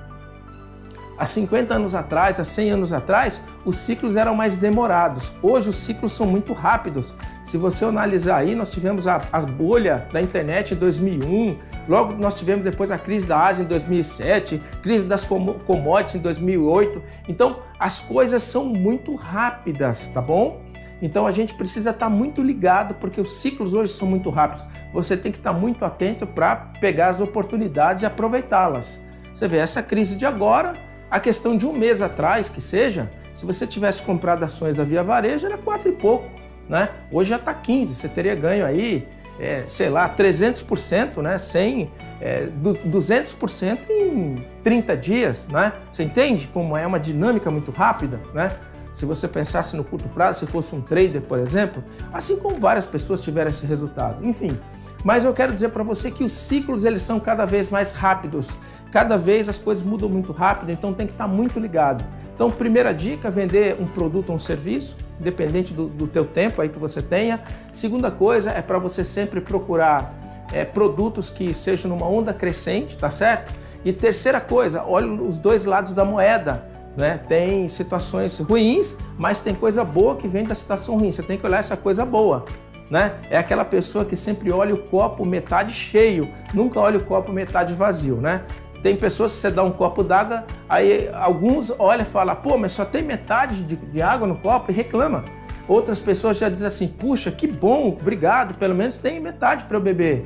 Há 1.19 1.27
50 1.27 1.75
anos 1.75 1.97
atrás, 1.97 2.39
há 2.39 2.45
100 2.45 2.71
anos 2.71 2.93
atrás, 2.93 3.45
os 3.65 3.77
ciclos 3.77 4.15
eram 4.15 4.37
mais 4.37 4.57
demorados. 4.57 5.33
Hoje 5.43 5.69
os 5.69 5.79
ciclos 5.79 6.13
são 6.13 6.27
muito 6.27 6.53
rápidos. 6.53 7.13
Se 7.43 7.59
você 7.59 7.85
analisar 7.85 8.37
aí, 8.37 8.55
nós 8.55 8.71
tivemos 8.71 9.09
a, 9.09 9.21
a 9.33 9.41
bolha 9.41 10.07
da 10.13 10.23
internet 10.23 10.75
em 10.75 10.77
2001, 10.77 11.59
logo 11.89 12.13
nós 12.13 12.37
tivemos 12.37 12.63
depois 12.63 12.93
a 12.93 12.99
crise 12.99 13.27
da 13.27 13.41
Ásia 13.41 13.65
em 13.65 13.67
2007, 13.67 14.63
crise 14.81 15.05
das 15.07 15.25
commodities 15.25 16.15
em 16.15 16.21
2008. 16.21 17.03
Então, 17.29 17.59
as 17.81 17.99
coisas 17.99 18.45
são 18.45 18.65
muito 18.65 19.17
rápidas, 19.17 20.07
tá 20.09 20.23
bom? 20.23 20.63
Então 21.01 21.27
a 21.27 21.31
gente 21.31 21.55
precisa 21.55 21.91
estar 21.91 22.09
muito 22.09 22.43
ligado 22.43 22.95
porque 22.95 23.21
os 23.21 23.33
ciclos 23.41 23.75
hoje 23.75 23.93
são 23.93 24.09
muito 24.09 24.31
rápidos. 24.31 24.65
Você 24.93 25.17
tem 25.17 25.31
que 25.31 25.39
estar 25.39 25.53
muito 25.53 25.85
atento 25.85 26.27
para 26.27 26.57
pegar 26.81 27.09
as 27.09 27.21
oportunidades 27.21 28.03
e 28.03 28.07
aproveitá-las. 28.07 29.03
Você 29.33 29.47
vê 29.47 29.59
essa 29.59 29.81
crise 29.83 30.17
de 30.17 30.27
agora, 30.27 30.88
a 31.11 31.19
questão 31.19 31.57
de 31.57 31.67
um 31.67 31.73
mês 31.73 32.03
atrás, 32.03 32.49
que 32.49 32.61
seja, 32.61 33.11
se 33.35 33.47
você 33.47 33.67
tivesse 33.67 34.03
comprado 34.03 34.43
ações 34.43 34.77
da 34.77 34.85
Via 34.85 35.03
Varejo, 35.03 35.47
era 35.47 35.57
quatro 35.57 35.88
e 35.88 35.93
pouco, 35.93 36.29
né? 36.69 36.91
Hoje 37.11 37.31
já 37.31 37.37
está 37.37 37.55
15, 37.55 37.95
você 37.95 38.09
teria 38.09 38.35
ganho 38.35 38.67
aí, 38.67 39.07
é, 39.41 39.65
sei 39.67 39.88
lá, 39.88 40.09
300%, 40.09 41.23
né? 41.23 41.38
100, 41.38 41.91
é, 42.21 42.49
200% 42.87 43.79
em 43.88 44.45
30 44.62 44.97
dias, 44.97 45.49
né? 45.49 45.73
Você 45.91 46.03
entende 46.03 46.49
como 46.49 46.77
é 46.77 46.87
uma 46.87 46.99
dinâmica 46.99 47.50
muito 47.50 47.71
rápida, 47.71 48.21
né? 48.35 48.53
Se 48.93 49.07
você 49.07 49.29
pensasse 49.29 49.77
no 49.77 49.85
curto 49.85 50.09
prazo, 50.09 50.41
se 50.41 50.47
fosse 50.47 50.75
um 50.75 50.81
trader, 50.81 51.23
por 51.23 51.38
exemplo, 51.38 51.85
assim 52.12 52.37
como 52.37 52.59
várias 52.59 52.85
pessoas 52.85 53.21
tiveram 53.21 53.50
esse 53.50 53.65
resultado. 53.65 54.27
Enfim, 54.27 54.59
mas 55.05 55.25
eu 55.25 55.33
quero 55.33 55.52
dizer 55.52 55.69
para 55.69 55.83
você 55.83 56.11
que 56.11 56.25
os 56.25 56.33
ciclos 56.33 56.85
eles 56.85 57.02
são 57.02 57.21
cada 57.21 57.45
vez 57.45 57.71
mais 57.71 57.93
rápidos. 57.93 58.57
Cada 58.90 59.17
vez 59.17 59.49
as 59.49 59.59
coisas 59.59 59.85
mudam 59.85 60.09
muito 60.09 60.33
rápido, 60.33 60.73
então 60.73 60.93
tem 60.93 61.07
que 61.07 61.12
estar 61.12 61.28
muito 61.28 61.61
ligado. 61.61 62.05
Então, 62.35 62.50
primeira 62.50 62.93
dica, 62.93 63.31
vender 63.31 63.76
um 63.81 63.87
produto 63.87 64.31
ou 64.31 64.37
um 64.37 64.38
serviço, 64.38 64.97
independente 65.21 65.75
do, 65.75 65.88
do 65.88 66.07
teu 66.07 66.25
tempo 66.25 66.62
aí 66.62 66.69
que 66.69 66.78
você 66.78 67.02
tenha. 67.02 67.43
Segunda 67.73 68.11
coisa 68.11 68.52
é 68.52 68.62
para 68.62 68.78
você 68.78 69.02
sempre 69.02 69.40
procurar 69.40 70.14
é, 70.52 70.64
produtos 70.64 71.31
que 71.31 71.52
sejam 71.52 71.90
numa 71.90 72.07
onda 72.07 72.33
crescente, 72.33 72.97
tá 72.97 73.11
certo? 73.11 73.52
E 73.85 73.93
terceira 73.93 74.40
coisa, 74.40 74.85
olha 74.85 75.11
os 75.11 75.37
dois 75.37 75.64
lados 75.64 75.93
da 75.93 76.05
moeda. 76.05 76.64
Né? 76.97 77.21
Tem 77.28 77.69
situações 77.69 78.38
ruins, 78.38 78.97
mas 79.17 79.38
tem 79.38 79.55
coisa 79.55 79.85
boa 79.85 80.17
que 80.17 80.26
vem 80.26 80.45
da 80.45 80.55
situação 80.55 80.99
ruim. 80.99 81.12
Você 81.12 81.23
tem 81.23 81.38
que 81.38 81.47
olhar 81.47 81.59
essa 81.59 81.76
coisa 81.76 82.05
boa 82.05 82.45
né? 82.90 83.14
É 83.30 83.38
aquela 83.38 83.64
pessoa 83.64 84.04
que 84.04 84.16
sempre 84.16 84.50
olha 84.50 84.75
o 84.75 84.78
copo 84.78 85.25
metade 85.25 85.73
cheio, 85.73 86.28
nunca 86.54 86.80
olha 86.80 86.99
o 86.99 87.04
copo 87.04 87.33
metade 87.33 87.75
vazio, 87.75 88.16
né? 88.16 88.42
Tem 88.83 88.97
pessoas 88.97 89.33
que 89.33 89.38
você 89.38 89.50
dá 89.50 89.62
um 89.64 89.73
copo 89.73 90.04
d'água, 90.04 90.45
aí 90.68 91.09
alguns 91.12 91.73
olham 91.78 92.02
e 92.02 92.07
falam, 92.07 92.37
pô, 92.37 92.57
mas 92.57 92.73
só 92.73 92.85
tem 92.85 93.02
metade 93.02 93.64
de, 93.64 93.76
de 93.76 94.00
água 94.00 94.26
no 94.26 94.37
copo 94.37 94.71
e 94.71 94.75
reclama. 94.75 95.25
Outras 95.66 96.00
pessoas 96.00 96.38
já 96.38 96.49
dizem 96.49 96.66
assim, 96.66 96.88
puxa, 96.88 97.30
que 97.30 97.47
bom, 97.47 97.88
obrigado, 97.88 98.54
pelo 98.54 98.75
menos 98.75 98.97
tem 98.97 99.21
metade 99.21 99.64
para 99.64 99.76
eu 99.76 99.80
beber. 99.80 100.25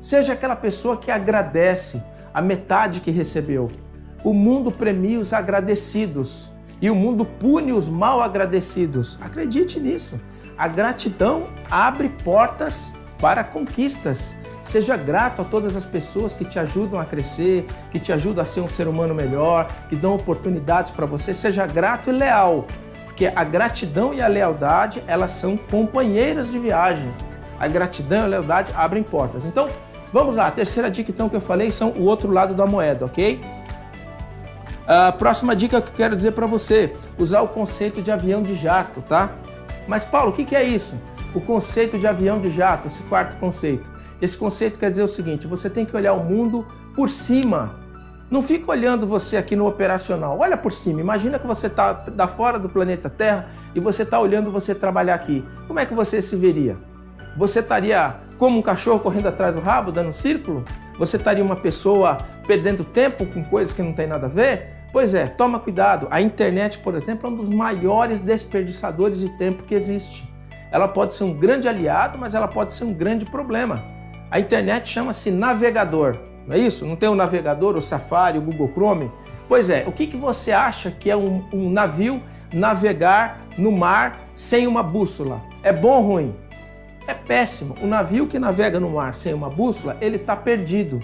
Seja 0.00 0.32
aquela 0.32 0.54
pessoa 0.54 0.96
que 0.96 1.10
agradece 1.10 2.02
a 2.32 2.40
metade 2.40 3.00
que 3.00 3.10
recebeu. 3.10 3.68
O 4.22 4.32
mundo 4.32 4.70
premia 4.70 5.18
os 5.18 5.32
agradecidos 5.32 6.50
e 6.80 6.88
o 6.88 6.94
mundo 6.94 7.24
pune 7.24 7.72
os 7.72 7.88
mal 7.88 8.22
agradecidos. 8.22 9.18
Acredite 9.20 9.80
nisso. 9.80 10.18
A 10.58 10.66
gratidão 10.66 11.44
abre 11.70 12.08
portas 12.08 12.92
para 13.20 13.44
conquistas. 13.44 14.34
Seja 14.60 14.96
grato 14.96 15.40
a 15.40 15.44
todas 15.44 15.76
as 15.76 15.84
pessoas 15.84 16.34
que 16.34 16.44
te 16.44 16.58
ajudam 16.58 16.98
a 16.98 17.04
crescer, 17.04 17.64
que 17.92 18.00
te 18.00 18.12
ajudam 18.12 18.42
a 18.42 18.44
ser 18.44 18.60
um 18.60 18.68
ser 18.68 18.88
humano 18.88 19.14
melhor, 19.14 19.68
que 19.88 19.94
dão 19.94 20.14
oportunidades 20.14 20.90
para 20.90 21.06
você. 21.06 21.32
Seja 21.32 21.64
grato 21.64 22.10
e 22.10 22.12
leal, 22.12 22.66
porque 23.04 23.32
a 23.34 23.44
gratidão 23.44 24.12
e 24.12 24.20
a 24.20 24.26
lealdade 24.26 25.02
elas 25.06 25.30
são 25.30 25.56
companheiras 25.56 26.50
de 26.50 26.58
viagem. 26.58 27.08
A 27.58 27.68
gratidão 27.68 28.22
e 28.22 28.24
a 28.24 28.26
lealdade 28.26 28.72
abrem 28.74 29.02
portas. 29.02 29.44
Então, 29.44 29.68
vamos 30.12 30.34
lá. 30.34 30.48
A 30.48 30.50
terceira 30.50 30.90
dica 30.90 31.10
então 31.12 31.28
que 31.28 31.36
eu 31.36 31.40
falei 31.40 31.70
são 31.70 31.90
o 31.90 32.04
outro 32.04 32.32
lado 32.32 32.52
da 32.52 32.66
moeda, 32.66 33.04
ok? 33.04 33.40
A 34.88 35.12
próxima 35.12 35.54
dica 35.54 35.80
que 35.80 35.90
eu 35.90 35.94
quero 35.94 36.16
dizer 36.16 36.32
para 36.32 36.46
você: 36.46 36.96
usar 37.16 37.42
o 37.42 37.48
conceito 37.48 38.02
de 38.02 38.10
avião 38.10 38.42
de 38.42 38.54
jato, 38.54 39.02
tá? 39.02 39.30
Mas, 39.88 40.04
Paulo, 40.04 40.30
o 40.30 40.32
que 40.34 40.54
é 40.54 40.62
isso? 40.62 41.00
O 41.34 41.40
conceito 41.40 41.98
de 41.98 42.06
avião 42.06 42.38
de 42.40 42.50
jato, 42.50 42.86
esse 42.86 43.02
quarto 43.04 43.36
conceito. 43.36 43.90
Esse 44.20 44.36
conceito 44.36 44.78
quer 44.78 44.90
dizer 44.90 45.02
o 45.02 45.08
seguinte: 45.08 45.46
você 45.46 45.70
tem 45.70 45.86
que 45.86 45.96
olhar 45.96 46.12
o 46.12 46.22
mundo 46.22 46.66
por 46.94 47.08
cima. 47.08 47.74
Não 48.30 48.42
fica 48.42 48.70
olhando 48.70 49.06
você 49.06 49.38
aqui 49.38 49.56
no 49.56 49.66
operacional. 49.66 50.38
Olha 50.38 50.56
por 50.56 50.70
cima. 50.70 51.00
Imagina 51.00 51.38
que 51.38 51.46
você 51.46 51.66
está 51.66 51.92
da 51.94 52.28
fora 52.28 52.58
do 52.58 52.68
planeta 52.68 53.08
Terra 53.08 53.48
e 53.74 53.80
você 53.80 54.02
está 54.02 54.20
olhando 54.20 54.50
você 54.50 54.74
trabalhar 54.74 55.14
aqui. 55.14 55.42
Como 55.66 55.80
é 55.80 55.86
que 55.86 55.94
você 55.94 56.20
se 56.20 56.36
veria? 56.36 56.76
Você 57.38 57.60
estaria 57.60 58.16
como 58.36 58.58
um 58.58 58.62
cachorro 58.62 59.00
correndo 59.00 59.28
atrás 59.28 59.54
do 59.54 59.60
rabo, 59.62 59.90
dando 59.90 60.10
um 60.10 60.12
círculo? 60.12 60.62
Você 60.98 61.16
estaria 61.16 61.42
uma 61.42 61.56
pessoa 61.56 62.18
perdendo 62.46 62.84
tempo 62.84 63.24
com 63.24 63.42
coisas 63.44 63.72
que 63.72 63.82
não 63.82 63.94
tem 63.94 64.06
nada 64.06 64.26
a 64.26 64.28
ver? 64.28 64.77
Pois 64.92 65.14
é, 65.14 65.26
toma 65.28 65.58
cuidado. 65.58 66.08
A 66.10 66.20
internet, 66.20 66.78
por 66.78 66.94
exemplo, 66.94 67.28
é 67.28 67.32
um 67.32 67.34
dos 67.34 67.50
maiores 67.50 68.18
desperdiçadores 68.18 69.20
de 69.20 69.30
tempo 69.36 69.62
que 69.62 69.74
existe. 69.74 70.28
Ela 70.70 70.88
pode 70.88 71.14
ser 71.14 71.24
um 71.24 71.32
grande 71.32 71.68
aliado, 71.68 72.18
mas 72.18 72.34
ela 72.34 72.48
pode 72.48 72.72
ser 72.72 72.84
um 72.84 72.92
grande 72.92 73.24
problema. 73.24 73.84
A 74.30 74.38
internet 74.38 74.88
chama-se 74.88 75.30
navegador, 75.30 76.18
não 76.46 76.54
é 76.54 76.58
isso? 76.58 76.86
Não 76.86 76.96
tem 76.96 77.08
o 77.08 77.14
navegador, 77.14 77.76
o 77.76 77.80
Safari, 77.80 78.38
o 78.38 78.42
Google 78.42 78.70
Chrome? 78.72 79.10
Pois 79.48 79.70
é, 79.70 79.84
o 79.86 79.92
que, 79.92 80.06
que 80.06 80.16
você 80.16 80.52
acha 80.52 80.90
que 80.90 81.10
é 81.10 81.16
um, 81.16 81.44
um 81.52 81.70
navio 81.70 82.22
navegar 82.52 83.40
no 83.56 83.72
mar 83.72 84.20
sem 84.34 84.66
uma 84.66 84.82
bússola? 84.82 85.42
É 85.62 85.72
bom 85.72 85.96
ou 85.96 86.02
ruim? 86.02 86.34
É 87.06 87.14
péssimo. 87.14 87.74
O 87.82 87.86
navio 87.86 88.26
que 88.26 88.38
navega 88.38 88.78
no 88.78 88.90
mar 88.90 89.14
sem 89.14 89.32
uma 89.32 89.48
bússola, 89.48 89.96
ele 90.00 90.16
está 90.16 90.36
perdido 90.36 91.02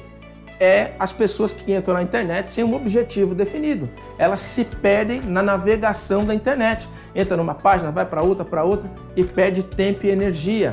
é 0.60 0.92
as 0.98 1.12
pessoas 1.12 1.52
que 1.52 1.74
entram 1.74 1.94
na 1.94 2.02
internet 2.02 2.52
sem 2.52 2.64
um 2.64 2.74
objetivo 2.74 3.34
definido. 3.34 3.88
Elas 4.18 4.40
se 4.40 4.64
perdem 4.64 5.20
na 5.20 5.42
navegação 5.42 6.24
da 6.24 6.34
internet. 6.34 6.88
Entra 7.14 7.36
numa 7.36 7.54
página, 7.54 7.90
vai 7.90 8.04
para 8.04 8.22
outra, 8.22 8.44
para 8.44 8.64
outra 8.64 8.90
e 9.16 9.24
perde 9.24 9.62
tempo 9.62 10.06
e 10.06 10.10
energia, 10.10 10.72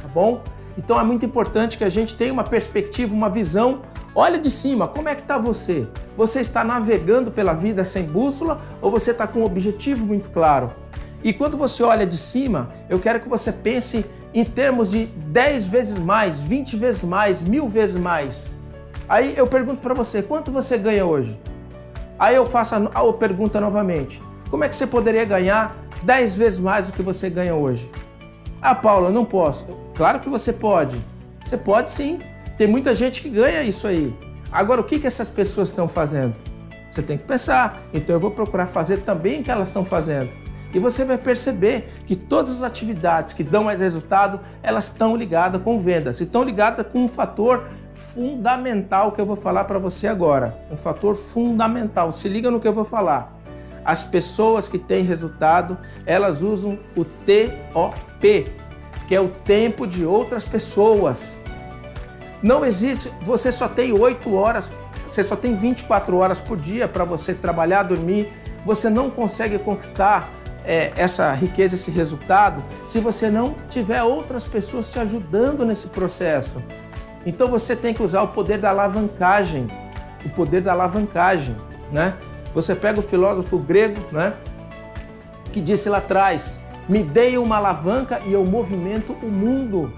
tá 0.00 0.08
bom? 0.08 0.42
Então 0.76 0.98
é 0.98 1.02
muito 1.02 1.26
importante 1.26 1.76
que 1.76 1.84
a 1.84 1.88
gente 1.88 2.14
tenha 2.14 2.32
uma 2.32 2.44
perspectiva, 2.44 3.14
uma 3.14 3.28
visão. 3.28 3.82
Olha 4.14 4.38
de 4.38 4.50
cima, 4.50 4.86
como 4.86 5.08
é 5.08 5.14
que 5.14 5.22
está 5.22 5.36
você? 5.36 5.86
Você 6.16 6.40
está 6.40 6.64
navegando 6.64 7.30
pela 7.30 7.52
vida 7.52 7.84
sem 7.84 8.04
bússola 8.04 8.60
ou 8.80 8.90
você 8.90 9.10
está 9.10 9.26
com 9.26 9.40
um 9.40 9.44
objetivo 9.44 10.06
muito 10.06 10.30
claro? 10.30 10.70
E 11.22 11.32
quando 11.32 11.56
você 11.56 11.82
olha 11.82 12.06
de 12.06 12.16
cima, 12.16 12.68
eu 12.88 12.98
quero 12.98 13.20
que 13.20 13.28
você 13.28 13.50
pense 13.50 14.06
em 14.32 14.44
termos 14.44 14.88
de 14.90 15.06
10 15.06 15.66
vezes 15.66 15.98
mais, 15.98 16.40
20 16.40 16.76
vezes 16.76 17.02
mais, 17.02 17.42
mil 17.42 17.66
vezes 17.66 17.96
mais. 17.96 18.52
Aí 19.08 19.34
eu 19.36 19.46
pergunto 19.46 19.80
para 19.80 19.94
você, 19.94 20.22
quanto 20.22 20.52
você 20.52 20.76
ganha 20.76 21.06
hoje? 21.06 21.38
Aí 22.18 22.34
eu 22.34 22.44
faço 22.44 22.74
a, 22.74 22.78
a 22.78 23.12
pergunta 23.12 23.60
novamente. 23.60 24.20
Como 24.50 24.64
é 24.64 24.68
que 24.68 24.76
você 24.76 24.86
poderia 24.86 25.24
ganhar 25.24 25.76
10 26.02 26.36
vezes 26.36 26.58
mais 26.58 26.88
do 26.88 26.92
que 26.92 27.02
você 27.02 27.30
ganha 27.30 27.54
hoje? 27.54 27.90
Ah, 28.60 28.74
Paula, 28.74 29.10
não 29.10 29.24
posso. 29.24 29.66
Claro 29.94 30.20
que 30.20 30.28
você 30.28 30.52
pode. 30.52 31.00
Você 31.42 31.56
pode 31.56 31.90
sim. 31.92 32.18
Tem 32.58 32.66
muita 32.66 32.94
gente 32.94 33.22
que 33.22 33.30
ganha 33.30 33.62
isso 33.62 33.86
aí. 33.86 34.12
Agora, 34.50 34.80
o 34.80 34.84
que, 34.84 34.98
que 34.98 35.06
essas 35.06 35.30
pessoas 35.30 35.68
estão 35.68 35.86
fazendo? 35.86 36.34
Você 36.90 37.02
tem 37.02 37.16
que 37.16 37.24
pensar. 37.24 37.80
Então, 37.94 38.16
eu 38.16 38.20
vou 38.20 38.30
procurar 38.30 38.66
fazer 38.66 38.98
também 38.98 39.40
o 39.40 39.44
que 39.44 39.50
elas 39.50 39.68
estão 39.68 39.84
fazendo. 39.84 40.30
E 40.74 40.78
você 40.78 41.04
vai 41.04 41.16
perceber 41.16 41.88
que 42.06 42.14
todas 42.14 42.52
as 42.52 42.62
atividades 42.62 43.32
que 43.32 43.42
dão 43.42 43.64
mais 43.64 43.80
resultado, 43.80 44.40
elas 44.62 44.86
estão 44.86 45.16
ligadas 45.16 45.62
com 45.62 45.78
vendas. 45.78 46.20
Estão 46.20 46.42
ligadas 46.42 46.86
com 46.86 47.04
um 47.04 47.08
fator 47.08 47.64
fundamental 47.98 49.12
que 49.12 49.20
eu 49.20 49.26
vou 49.26 49.36
falar 49.36 49.64
para 49.64 49.78
você 49.78 50.06
agora. 50.06 50.56
Um 50.70 50.76
fator 50.76 51.16
fundamental. 51.16 52.12
Se 52.12 52.28
liga 52.28 52.50
no 52.50 52.60
que 52.60 52.68
eu 52.68 52.72
vou 52.72 52.84
falar. 52.84 53.36
As 53.84 54.04
pessoas 54.04 54.68
que 54.68 54.78
têm 54.78 55.02
resultado, 55.02 55.76
elas 56.06 56.42
usam 56.42 56.78
o 56.96 57.04
TOP, 57.04 58.46
que 59.06 59.14
é 59.14 59.20
o 59.20 59.28
tempo 59.28 59.86
de 59.86 60.04
outras 60.04 60.44
pessoas. 60.44 61.38
Não 62.42 62.64
existe, 62.64 63.10
você 63.22 63.50
só 63.50 63.66
tem 63.66 63.92
8 63.92 64.32
horas, 64.32 64.70
você 65.06 65.22
só 65.22 65.34
tem 65.34 65.56
24 65.56 66.16
horas 66.16 66.38
por 66.38 66.56
dia 66.56 66.86
para 66.86 67.04
você 67.04 67.34
trabalhar, 67.34 67.82
dormir. 67.82 68.32
Você 68.64 68.90
não 68.90 69.10
consegue 69.10 69.58
conquistar 69.58 70.28
é, 70.64 70.92
essa 70.94 71.32
riqueza, 71.32 71.74
esse 71.74 71.90
resultado, 71.90 72.62
se 72.84 73.00
você 73.00 73.30
não 73.30 73.56
tiver 73.70 74.02
outras 74.02 74.44
pessoas 74.44 74.88
te 74.88 74.98
ajudando 74.98 75.64
nesse 75.64 75.88
processo. 75.88 76.62
Então 77.28 77.46
você 77.46 77.76
tem 77.76 77.92
que 77.92 78.02
usar 78.02 78.22
o 78.22 78.28
poder 78.28 78.58
da 78.58 78.70
alavancagem, 78.70 79.68
o 80.24 80.30
poder 80.30 80.62
da 80.62 80.72
alavancagem, 80.72 81.54
né? 81.92 82.14
Você 82.54 82.74
pega 82.74 83.00
o 83.00 83.02
filósofo 83.02 83.58
grego, 83.58 84.00
né, 84.10 84.32
que 85.52 85.60
disse 85.60 85.90
lá 85.90 85.98
atrás: 85.98 86.58
"Me 86.88 87.02
dei 87.02 87.36
uma 87.36 87.56
alavanca 87.58 88.18
e 88.24 88.32
eu 88.32 88.46
movimento 88.46 89.12
o 89.22 89.26
mundo 89.26 89.92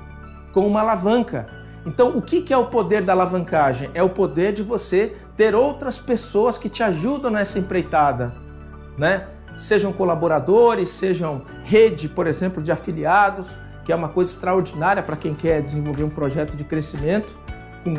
com 0.53 0.67
uma 0.67 0.81
alavanca". 0.81 1.47
Então, 1.87 2.19
o 2.19 2.21
que 2.21 2.53
é 2.53 2.59
o 2.59 2.67
poder 2.67 3.05
da 3.05 3.13
alavancagem? 3.13 3.91
É 3.95 4.03
o 4.03 4.11
poder 4.11 4.53
de 4.53 4.65
você 4.65 5.15
ter 5.37 5.55
outras 5.55 6.01
pessoas 6.01 6.59
que 6.59 6.69
te 6.69 6.83
ajudam 6.83 7.31
nessa 7.31 7.61
empreitada, 7.61 8.33
né? 8.99 9.29
Sejam 9.57 9.93
colaboradores, 9.93 10.91
sejam 10.91 11.43
rede, 11.63 12.09
por 12.09 12.27
exemplo, 12.27 12.61
de 12.61 12.73
afiliados, 12.73 13.57
que 13.91 13.93
é 13.93 13.97
uma 13.97 14.09
coisa 14.09 14.33
extraordinária 14.33 15.03
para 15.03 15.17
quem 15.17 15.35
quer 15.35 15.61
desenvolver 15.61 16.05
um 16.05 16.09
projeto 16.09 16.57
de 16.57 16.63
crescimento 16.63 17.37
com 17.83 17.93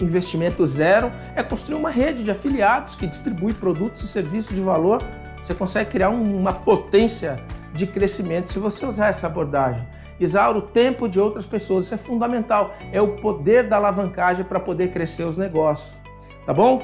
investimento 0.00 0.64
zero, 0.64 1.10
é 1.34 1.42
construir 1.42 1.74
uma 1.74 1.90
rede 1.90 2.22
de 2.22 2.30
afiliados 2.30 2.94
que 2.94 3.08
distribui 3.08 3.52
produtos 3.52 4.04
e 4.04 4.06
serviços 4.06 4.54
de 4.54 4.62
valor. 4.62 5.02
Você 5.42 5.52
consegue 5.52 5.90
criar 5.90 6.10
uma 6.10 6.52
potência 6.52 7.40
de 7.74 7.88
crescimento 7.88 8.50
se 8.50 8.60
você 8.60 8.86
usar 8.86 9.08
essa 9.08 9.26
abordagem. 9.26 9.84
Exaura 10.20 10.58
o 10.58 10.62
tempo 10.62 11.08
de 11.08 11.18
outras 11.18 11.44
pessoas, 11.44 11.86
isso 11.86 11.94
é 11.94 11.98
fundamental. 11.98 12.76
É 12.92 13.02
o 13.02 13.16
poder 13.16 13.68
da 13.68 13.78
alavancagem 13.78 14.44
para 14.44 14.60
poder 14.60 14.92
crescer 14.92 15.24
os 15.24 15.36
negócios. 15.36 16.00
Tá 16.46 16.54
bom? 16.54 16.80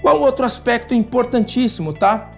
Qual 0.00 0.20
outro 0.20 0.44
aspecto 0.44 0.94
importantíssimo, 0.94 1.92
tá? 1.92 2.30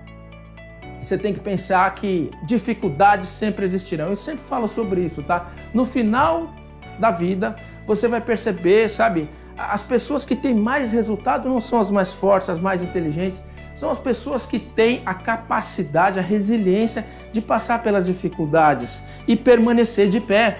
Você 1.05 1.19
tem 1.19 1.35
que 1.35 1.41
pensar 1.41 1.95
que 1.95 2.31
dificuldades 2.45 3.29
sempre 3.29 3.63
existirão. 3.63 4.09
Eu 4.09 4.17
sempre 4.17 4.43
falo 4.45 4.67
sobre 4.67 5.03
isso, 5.03 5.23
tá? 5.23 5.51
No 5.75 5.85
final 5.85 6.55
da 6.99 7.11
vida, 7.11 7.57
você 7.87 8.09
vai 8.09 8.23
perceber, 8.23 8.89
sabe? 8.89 9.29
As 9.57 9.83
pessoas 9.83 10.25
que 10.25 10.35
têm 10.35 10.55
mais 10.55 10.93
resultado 10.93 11.47
não 11.47 11.61
são 11.61 11.79
as 11.79 11.91
mais 11.91 12.15
fortes, 12.15 12.49
as 12.49 12.59
mais 12.59 12.83
inteligentes, 12.83 13.43
são 13.75 13.91
as 13.91 13.99
pessoas 13.99 14.47
que 14.47 14.59
têm 14.59 15.03
a 15.05 15.13
capacidade, 15.13 16.19
a 16.19 16.23
resiliência 16.23 17.07
de 17.33 17.43
passar 17.43 17.83
pelas 17.83 18.07
dificuldades 18.07 19.05
e 19.29 19.37
permanecer 19.37 20.09
de 20.09 20.21
pé. 20.21 20.57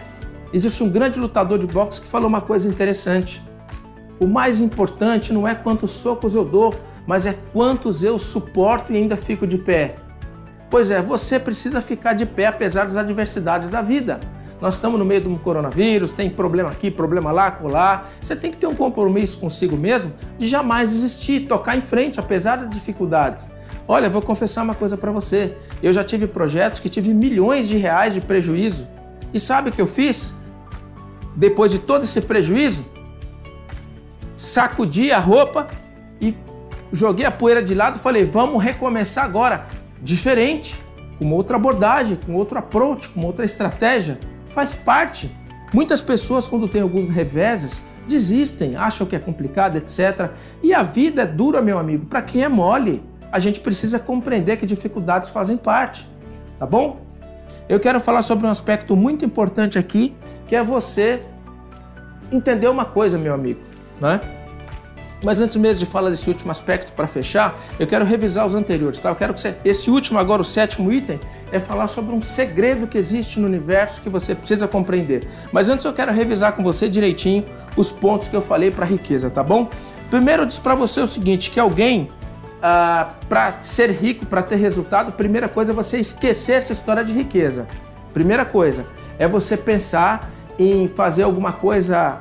Existe 0.53 0.83
um 0.83 0.91
grande 0.91 1.19
lutador 1.19 1.59
de 1.59 1.67
boxe 1.67 2.03
que 2.03 2.07
falou 2.07 2.29
uma 2.29 2.43
coisa 2.43 2.69
interessante. 2.69 3.43
O 4.21 4.27
mais 4.27 4.61
importante 4.61 5.33
não 5.33 5.49
é 5.49 5.55
quantos 5.55 5.93
socos 5.93 6.35
eu 6.35 6.45
dou, 6.45 6.75
mas 7.07 7.25
é 7.25 7.33
quantos 7.33 8.05
eu 8.05 8.19
suporto 8.19 8.93
e 8.93 8.97
ainda 8.99 9.17
fico 9.17 9.47
de 9.47 9.57
pé. 9.57 10.04
Pois 10.75 10.91
é, 10.91 11.01
você 11.01 11.39
precisa 11.39 11.81
ficar 11.81 12.15
de 12.15 12.27
pé 12.27 12.47
apesar 12.47 12.83
das 12.83 12.97
adversidades 12.97 13.69
da 13.69 13.81
vida. 13.81 14.19
Nós 14.61 14.75
estamos 14.75 14.99
no 14.99 15.05
meio 15.05 15.21
de 15.21 15.29
um 15.29 15.39
coronavírus, 15.39 16.11
tem 16.11 16.29
problema 16.29 16.69
aqui, 16.69 16.91
problema 16.91 17.31
lá, 17.31 17.57
lá. 17.63 18.07
Você 18.21 18.35
tem 18.35 18.51
que 18.51 18.57
ter 18.57 18.67
um 18.67 18.75
compromisso 18.75 19.39
consigo 19.39 19.77
mesmo 19.77 20.13
de 20.37 20.49
jamais 20.49 20.89
desistir, 20.89 21.47
tocar 21.47 21.77
em 21.77 21.81
frente, 21.81 22.19
apesar 22.19 22.57
das 22.57 22.73
dificuldades. 22.73 23.49
Olha, 23.87 24.11
vou 24.11 24.21
confessar 24.21 24.65
uma 24.65 24.75
coisa 24.75 24.97
para 24.97 25.13
você. 25.13 25.57
Eu 25.81 25.93
já 25.93 26.03
tive 26.03 26.27
projetos 26.27 26.81
que 26.81 26.89
tive 26.89 27.15
milhões 27.15 27.69
de 27.69 27.77
reais 27.77 28.13
de 28.13 28.21
prejuízo. 28.21 28.85
E 29.33 29.39
sabe 29.39 29.71
o 29.71 29.73
que 29.73 29.81
eu 29.81 29.87
fiz? 29.87 30.35
Depois 31.37 31.71
de 31.71 31.79
todo 31.79 32.03
esse 32.03 32.21
prejuízo, 32.21 32.85
sacudi 34.37 35.13
a 35.13 35.21
roupa 35.21 35.69
e 36.21 36.37
joguei 36.93 37.25
a 37.25 37.31
poeira 37.31 37.63
de 37.63 37.77
lado 37.77 37.99
e 37.99 38.01
falei: 38.01 38.25
vamos 38.25 38.61
recomeçar 38.61 39.25
agora, 39.25 39.67
diferente, 40.05 40.79
com 41.19 41.33
outra 41.33 41.57
abordagem, 41.57 42.17
com 42.25 42.35
outro 42.35 42.59
approach, 42.59 43.09
com 43.09 43.25
outra 43.25 43.45
estratégia 43.45 44.19
faz 44.49 44.75
parte. 44.75 45.29
Muitas 45.73 46.01
pessoas, 46.01 46.47
quando 46.47 46.69
têm 46.69 46.81
alguns 46.81 47.09
reveses, 47.09 47.85
desistem, 48.07 48.77
acham 48.77 49.07
que 49.07 49.17
é 49.17 49.19
complicado, 49.19 49.77
etc. 49.77 50.31
E 50.63 50.73
a 50.73 50.83
vida 50.83 51.23
é 51.23 51.27
dura, 51.27 51.61
meu 51.61 51.79
amigo. 51.79 52.07
Para 52.07 52.23
quem 52.23 52.45
é 52.45 52.49
mole, 52.49 53.03
a 53.33 53.41
gente 53.41 53.59
precisa 53.59 53.99
compreender 53.99 54.57
que 54.57 54.67
dificuldades 54.67 55.31
fazem 55.31 55.57
parte, 55.57 56.09
tá 56.59 56.65
bom? 56.65 57.01
Eu 57.69 57.81
quero 57.81 57.99
falar 57.99 58.23
sobre 58.23 58.47
um 58.47 58.51
aspecto 58.51 58.95
muito 58.95 59.25
importante 59.25 59.79
aqui, 59.79 60.15
que 60.47 60.55
é 60.55 60.63
você 60.63 61.23
entender 62.31 62.69
uma 62.69 62.85
coisa, 62.85 63.19
meu 63.19 63.35
amigo, 63.35 63.61
né? 64.01 64.21
Mas 65.25 65.41
antes 65.41 65.57
mesmo 65.57 65.81
de 65.81 65.87
falar 65.87 66.11
desse 66.11 66.29
último 66.29 66.51
aspecto 66.51 66.93
para 66.93 67.07
fechar, 67.07 67.59
eu 67.79 67.87
quero 67.87 68.05
revisar 68.05 68.47
os 68.47 68.55
anteriores, 68.55 69.01
tá? 69.01 69.09
Eu 69.09 69.17
quero 69.17 69.33
que 69.33 69.41
você, 69.41 69.57
esse 69.65 69.91
último 69.91 70.19
agora, 70.19 70.43
o 70.43 70.45
sétimo 70.45 70.93
item, 70.93 71.19
é 71.51 71.59
falar 71.59 71.89
sobre 71.89 72.15
um 72.15 72.21
segredo 72.21 72.87
que 72.87 72.99
existe 72.99 73.41
no 73.41 73.47
universo 73.47 74.03
que 74.03 74.11
você 74.11 74.35
precisa 74.35 74.69
compreender. 74.69 75.27
Mas 75.51 75.69
antes 75.69 75.85
eu 75.85 75.93
quero 75.95 76.13
revisar 76.13 76.53
com 76.53 76.63
você 76.63 76.89
direitinho 76.89 77.45
os 77.77 77.91
pontos 77.91 78.29
que 78.29 78.37
eu 78.37 78.43
falei 78.43 78.71
para 78.71 78.85
riqueza, 78.85 79.31
tá 79.31 79.43
bom? 79.43 79.71
Primeiro 80.11 80.43
eu 80.43 80.47
disse 80.47 80.61
para 80.61 80.75
você 80.75 81.01
o 81.01 81.09
seguinte, 81.09 81.51
que 81.51 81.59
alguém 81.59 82.11
ah, 82.63 83.15
para 83.29 83.53
ser 83.63 83.91
rico, 83.91 84.27
para 84.27 84.43
ter 84.43 84.57
resultado, 84.57 85.13
primeira 85.13 85.49
coisa 85.49 85.73
é 85.73 85.75
você 85.75 85.99
esquecer 85.99 86.53
essa 86.53 86.73
história 86.73 87.03
de 87.03 87.13
riqueza. 87.13 87.67
Primeira 88.13 88.45
coisa 88.45 88.87
é 89.19 89.27
você 89.27 89.57
pensar 89.57 90.31
em 90.59 90.87
fazer 90.87 91.25
alguma 91.25 91.53
coisa 91.53 92.19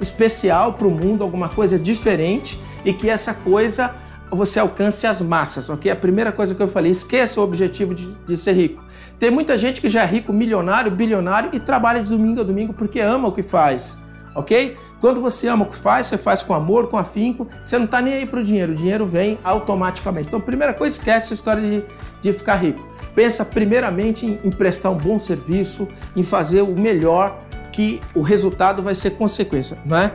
especial 0.00 0.74
para 0.74 0.86
o 0.86 0.90
mundo, 0.90 1.22
alguma 1.22 1.48
coisa 1.48 1.78
diferente 1.78 2.58
e 2.84 2.92
que 2.92 3.08
essa 3.08 3.32
coisa 3.32 3.94
você 4.30 4.58
alcance 4.58 5.06
as 5.06 5.20
massas, 5.20 5.70
ok? 5.70 5.90
A 5.90 5.96
primeira 5.96 6.32
coisa 6.32 6.54
que 6.54 6.62
eu 6.62 6.68
falei, 6.68 6.90
esqueça 6.90 7.40
o 7.40 7.44
objetivo 7.44 7.94
de, 7.94 8.12
de, 8.26 8.36
ser 8.36 8.52
rico. 8.52 8.82
Tem 9.18 9.30
muita 9.30 9.56
gente 9.56 9.80
que 9.80 9.88
já 9.88 10.02
é 10.02 10.06
rico, 10.06 10.32
milionário, 10.32 10.90
bilionário 10.90 11.50
e 11.52 11.60
trabalha 11.60 12.02
de 12.02 12.10
domingo 12.10 12.40
a 12.40 12.44
domingo 12.44 12.72
porque 12.72 13.00
ama 13.00 13.28
o 13.28 13.32
que 13.32 13.42
faz, 13.42 13.96
ok? 14.34 14.76
Quando 15.00 15.20
você 15.20 15.48
ama 15.48 15.64
o 15.64 15.68
que 15.68 15.76
faz, 15.76 16.06
você 16.06 16.18
faz 16.18 16.42
com 16.42 16.54
amor, 16.54 16.88
com 16.88 16.96
afinco, 16.96 17.46
você 17.62 17.76
não 17.76 17.84
está 17.84 18.00
nem 18.00 18.14
aí 18.14 18.26
para 18.26 18.40
o 18.40 18.44
dinheiro, 18.44 18.72
o 18.72 18.74
dinheiro 18.74 19.06
vem 19.06 19.38
automaticamente. 19.44 20.28
Então, 20.28 20.40
primeira 20.40 20.72
coisa, 20.72 20.96
esquece 20.96 21.32
a 21.32 21.34
história 21.34 21.62
de, 21.62 21.84
de 22.22 22.32
ficar 22.32 22.56
rico. 22.56 22.82
Pensa 23.14 23.44
primeiramente 23.44 24.26
em, 24.26 24.40
em 24.42 24.50
prestar 24.50 24.90
um 24.90 24.96
bom 24.96 25.18
serviço, 25.18 25.88
em 26.16 26.22
fazer 26.22 26.62
o 26.62 26.74
melhor 26.74 27.38
que 27.74 28.00
o 28.14 28.22
resultado 28.22 28.82
vai 28.82 28.94
ser 28.94 29.10
consequência, 29.10 29.78
não 29.84 29.96
é? 29.96 30.12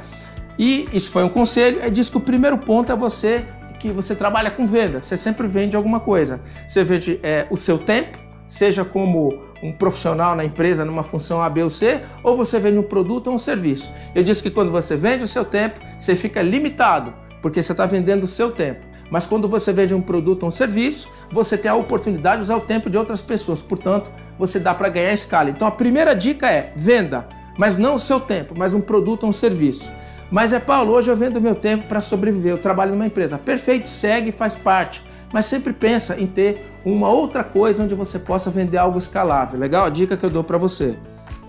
E 0.57 0.87
isso 0.93 1.11
foi 1.11 1.23
um 1.23 1.29
conselho, 1.29 1.81
é 1.81 1.89
diz 1.89 2.09
que 2.09 2.17
o 2.17 2.21
primeiro 2.21 2.57
ponto 2.57 2.89
é 2.91 2.95
você 2.95 3.45
que 3.79 3.91
você 3.91 4.15
trabalha 4.15 4.49
com 4.49 4.65
vendas, 4.65 5.03
você 5.03 5.17
sempre 5.17 5.47
vende 5.47 5.75
alguma 5.75 5.99
coisa. 5.99 6.41
Você 6.67 6.83
vende 6.83 7.19
é, 7.23 7.47
o 7.49 7.55
seu 7.57 7.77
tempo, 7.77 8.17
seja 8.47 8.83
como 8.83 9.41
um 9.63 9.71
profissional 9.71 10.35
na 10.35 10.43
empresa 10.43 10.83
numa 10.83 11.03
função 11.03 11.41
A, 11.41 11.49
B 11.49 11.63
ou 11.63 11.69
C, 11.69 12.01
ou 12.23 12.35
você 12.35 12.59
vende 12.59 12.77
um 12.77 12.83
produto 12.83 13.27
ou 13.27 13.33
um 13.33 13.37
serviço. 13.37 13.91
Eu 14.15 14.23
disse 14.23 14.43
que 14.43 14.49
quando 14.49 14.71
você 14.71 14.97
vende 14.97 15.23
o 15.23 15.27
seu 15.27 15.45
tempo, 15.45 15.79
você 15.97 16.15
fica 16.15 16.41
limitado, 16.41 17.13
porque 17.41 17.61
você 17.61 17.71
está 17.71 17.85
vendendo 17.85 18.23
o 18.23 18.27
seu 18.27 18.51
tempo. 18.51 18.85
Mas 19.09 19.25
quando 19.25 19.47
você 19.47 19.71
vende 19.73 19.93
um 19.93 20.01
produto 20.01 20.43
ou 20.43 20.49
um 20.49 20.51
serviço, 20.51 21.09
você 21.31 21.57
tem 21.57 21.71
a 21.71 21.75
oportunidade 21.75 22.37
de 22.37 22.43
usar 22.43 22.57
o 22.57 22.61
tempo 22.61 22.89
de 22.89 22.97
outras 22.97 23.21
pessoas. 23.21 23.61
Portanto, 23.61 24.11
você 24.37 24.59
dá 24.59 24.73
para 24.73 24.89
ganhar 24.89 25.13
escala. 25.13 25.49
Então 25.49 25.67
a 25.67 25.71
primeira 25.71 26.13
dica 26.13 26.49
é 26.49 26.73
venda 26.75 27.38
mas 27.59 27.75
não 27.75 27.95
o 27.95 27.99
seu 27.99 28.21
tempo, 28.21 28.53
mas 28.57 28.73
um 28.73 28.79
produto 28.79 29.23
ou 29.23 29.29
um 29.31 29.33
serviço. 29.33 29.91
Mas 30.31 30.53
é 30.53 30.59
Paulo, 30.61 30.93
hoje 30.93 31.11
eu 31.11 31.17
vendo 31.17 31.41
meu 31.41 31.53
tempo 31.53 31.87
para 31.89 31.99
sobreviver, 31.99 32.53
eu 32.53 32.57
trabalho 32.57 32.93
numa 32.93 33.05
empresa. 33.05 33.37
Perfeito, 33.37 33.89
segue, 33.89 34.31
faz 34.31 34.55
parte. 34.55 35.03
Mas 35.33 35.45
sempre 35.45 35.73
pensa 35.73 36.17
em 36.17 36.25
ter 36.25 36.65
uma 36.85 37.09
outra 37.09 37.43
coisa 37.43 37.83
onde 37.83 37.93
você 37.93 38.17
possa 38.17 38.49
vender 38.49 38.77
algo 38.77 38.97
escalável. 38.97 39.59
Legal? 39.59 39.85
A 39.85 39.89
dica 39.89 40.15
que 40.15 40.25
eu 40.25 40.29
dou 40.29 40.41
para 40.41 40.57
você. 40.57 40.97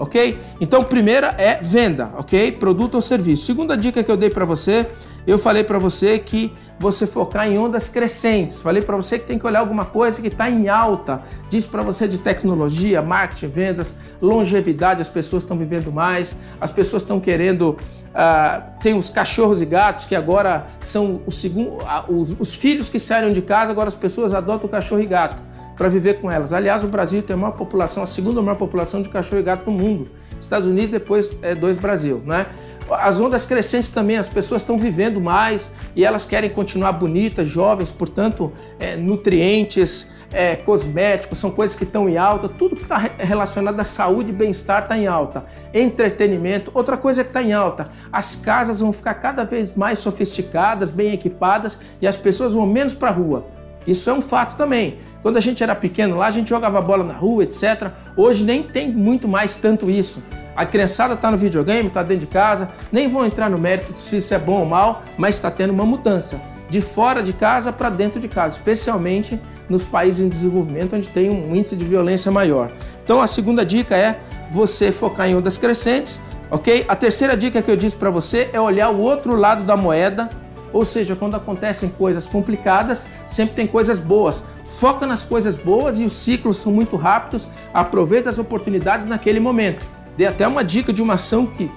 Ok? 0.01 0.41
Então, 0.59 0.83
primeira 0.83 1.35
é 1.37 1.61
venda, 1.63 2.11
ok? 2.17 2.53
Produto 2.53 2.95
ou 2.95 3.03
serviço. 3.03 3.45
Segunda 3.45 3.77
dica 3.77 4.03
que 4.03 4.11
eu 4.11 4.17
dei 4.17 4.31
para 4.31 4.47
você 4.47 4.87
eu 5.27 5.39
falei 5.39 5.63
para 5.63 5.79
você 5.79 6.19
que 6.19 6.53
você 6.79 7.07
focar 7.07 7.47
em 7.47 7.59
ondas 7.59 7.89
crescentes. 7.89 8.61
Falei 8.61 8.83
para 8.83 8.97
você 8.97 9.19
que 9.19 9.27
tem 9.27 9.39
que 9.39 9.47
olhar 9.47 9.61
alguma 9.61 9.85
coisa 9.85 10.21
que 10.21 10.29
está 10.29 10.49
em 10.49 10.69
alta. 10.69 11.23
Disse 11.51 11.69
para 11.69 11.83
você 11.83 12.09
de 12.09 12.19
tecnologia, 12.19 13.03
marketing, 13.03 13.49
vendas, 13.49 13.95
longevidade. 14.21 15.03
As 15.03 15.09
pessoas 15.09 15.43
estão 15.43 15.57
vivendo 15.57 15.93
mais, 15.93 16.39
as 16.61 16.71
pessoas 16.71 17.03
estão 17.03 17.21
querendo. 17.21 17.77
Uh, 18.11 18.81
tem 18.83 18.97
os 18.97 19.09
cachorros 19.09 19.63
e 19.63 19.67
gatos 19.67 20.05
que 20.05 20.17
agora 20.17 20.67
são 20.81 21.21
segundo, 21.31 21.75
uh, 21.75 22.05
os, 22.09 22.35
os 22.41 22.57
filhos 22.57 22.89
que 22.89 22.99
saíram 22.99 23.31
de 23.31 23.41
casa, 23.41 23.71
agora 23.71 23.87
as 23.87 23.95
pessoas 23.95 24.35
adotam 24.35 24.69
cachorro 24.69 25.01
e 25.01 25.07
gato 25.07 25.41
para 25.81 25.89
viver 25.89 26.21
com 26.21 26.31
elas. 26.31 26.53
Aliás, 26.53 26.85
o 26.85 26.89
Brasil 26.89 27.23
tem 27.23 27.33
a 27.33 27.39
maior 27.39 27.53
população, 27.53 28.03
a 28.03 28.07
segunda 28.07 28.43
maior 28.43 28.59
população 28.59 29.01
de 29.01 29.09
cachorro 29.09 29.41
e 29.41 29.43
gato 29.43 29.71
no 29.71 29.79
mundo. 29.79 30.09
Estados 30.39 30.69
Unidos, 30.69 30.91
depois 30.91 31.35
é 31.41 31.55
dois 31.55 31.79
Brasil, 31.79 32.21
né? 32.27 32.45
As 32.91 33.19
ondas 33.19 33.47
crescentes 33.47 33.89
também, 33.89 34.19
as 34.19 34.29
pessoas 34.29 34.61
estão 34.61 34.77
vivendo 34.77 35.19
mais 35.23 35.73
e 35.97 36.05
elas 36.05 36.27
querem 36.27 36.51
continuar 36.51 36.93
bonitas, 36.93 37.49
jovens, 37.49 37.91
portanto, 37.91 38.53
é, 38.79 38.95
nutrientes, 38.95 40.11
é, 40.31 40.55
cosméticos, 40.55 41.39
são 41.39 41.51
coisas 41.51 41.75
que 41.75 41.85
estão 41.85 42.07
em 42.11 42.19
alta, 42.19 42.47
tudo 42.47 42.77
que 42.77 42.83
está 42.83 42.99
relacionado 43.17 43.81
à 43.81 43.85
saúde 43.85 44.31
e 44.31 44.35
bem-estar 44.35 44.83
está 44.83 44.99
em 44.99 45.07
alta. 45.07 45.47
Entretenimento, 45.73 46.71
outra 46.75 46.99
coisa 46.99 47.25
que 47.25 47.31
está 47.31 47.43
em 47.43 47.55
alta, 47.55 47.89
as 48.13 48.37
casas 48.37 48.81
vão 48.81 48.93
ficar 48.93 49.15
cada 49.15 49.45
vez 49.45 49.75
mais 49.75 49.99
sofisticadas, 49.99 50.91
bem 50.91 51.15
equipadas 51.15 51.81
e 52.03 52.07
as 52.07 52.19
pessoas 52.19 52.53
vão 52.53 52.67
menos 52.67 52.93
para 52.93 53.09
a 53.09 53.13
rua. 53.13 53.60
Isso 53.87 54.09
é 54.11 54.13
um 54.13 54.21
fato 54.21 54.57
também. 54.57 54.99
Quando 55.23 55.37
a 55.37 55.41
gente 55.41 55.63
era 55.63 55.75
pequeno 55.75 56.17
lá, 56.17 56.27
a 56.27 56.31
gente 56.31 56.49
jogava 56.49 56.81
bola 56.81 57.05
na 57.05 57.15
rua, 57.15 57.45
etc. 57.45 57.91
Hoje 58.17 58.45
nem 58.45 58.63
tem 58.63 58.91
muito 58.91 59.29
mais 59.29 59.57
tanto 59.57 59.91
isso. 59.91 60.23
A 60.57 60.67
criançada 60.67 61.15
está 61.15 61.31
no 61.31 61.37
videogame, 61.37 61.89
está 61.89 62.03
dentro 62.03 62.27
de 62.27 62.33
casa, 62.33 62.71
nem 62.91 63.09
vou 63.09 63.25
entrar 63.25 63.49
no 63.49 63.59
mérito 63.59 63.93
se 63.97 64.17
isso 64.17 64.35
é 64.35 64.39
bom 64.39 64.61
ou 64.61 64.67
mal, 64.67 65.03
mas 65.17 65.37
está 65.37 65.51
tendo 65.51 65.73
uma 65.73 65.87
mudança 65.87 66.41
de 66.71 66.81
fora 66.81 67.23
de 67.23 67.33
casa 67.33 67.73
para 67.73 67.91
dentro 67.91 68.21
de 68.21 68.29
casa, 68.29 68.57
especialmente 68.57 69.41
nos 69.69 69.85
países 69.85 70.21
em 70.21 70.29
desenvolvimento 70.29 70.95
onde 70.95 71.09
tem 71.09 71.29
um 71.29 71.55
índice 71.55 71.77
de 71.77 71.85
violência 71.85 72.31
maior. 72.31 72.71
Então 73.03 73.21
a 73.21 73.27
segunda 73.27 73.67
dica 73.67 73.97
é 73.97 74.21
você 74.51 74.93
focar 74.93 75.29
em 75.29 75.35
ondas 75.35 75.59
crescentes, 75.59 76.21
ok? 76.49 76.85
A 76.89 76.95
terceira 76.95 77.37
dica 77.37 77.61
que 77.61 77.71
eu 77.71 77.77
disse 77.77 77.97
para 77.97 78.09
você 78.09 78.51
é 78.53 78.61
olhar 78.61 78.91
o 78.91 79.01
outro 79.01 79.35
lado 79.35 79.65
da 79.65 79.77
moeda, 79.77 80.31
ou 80.73 80.85
seja, 80.85 81.17
quando 81.17 81.35
acontecem 81.35 81.89
coisas 81.89 82.27
complicadas, 82.27 83.09
sempre 83.27 83.55
tem 83.55 83.67
coisas 83.67 83.99
boas. 83.99 84.45
Foca 84.65 85.07
nas 85.07 85.25
coisas 85.25 85.57
boas 85.57 85.99
e 85.99 86.05
os 86.05 86.13
ciclos 86.13 86.57
são 86.57 86.73
muito 86.73 86.97
rápidos. 86.97 87.49
Aproveita 87.75 88.29
as 88.29 88.39
oportunidades 88.39 89.07
naquele 89.07 89.41
momento. 89.41 89.87
Dei 90.17 90.27
até 90.27 90.47
uma 90.47 90.63
dica 90.63 90.93
de 90.93 91.03
uma 91.03 91.15
ação 91.15 91.47
que 91.47 91.71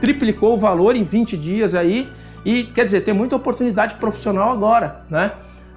triplicou 0.00 0.54
o 0.54 0.58
valor 0.58 0.94
em 0.94 1.02
20 1.02 1.36
dias 1.36 1.74
aí. 1.74 2.08
E 2.44 2.64
quer 2.64 2.84
dizer, 2.84 3.00
tem 3.00 3.12
muita 3.12 3.34
oportunidade 3.34 3.96
profissional 3.96 4.50
agora, 4.50 5.02
né? 5.10 5.32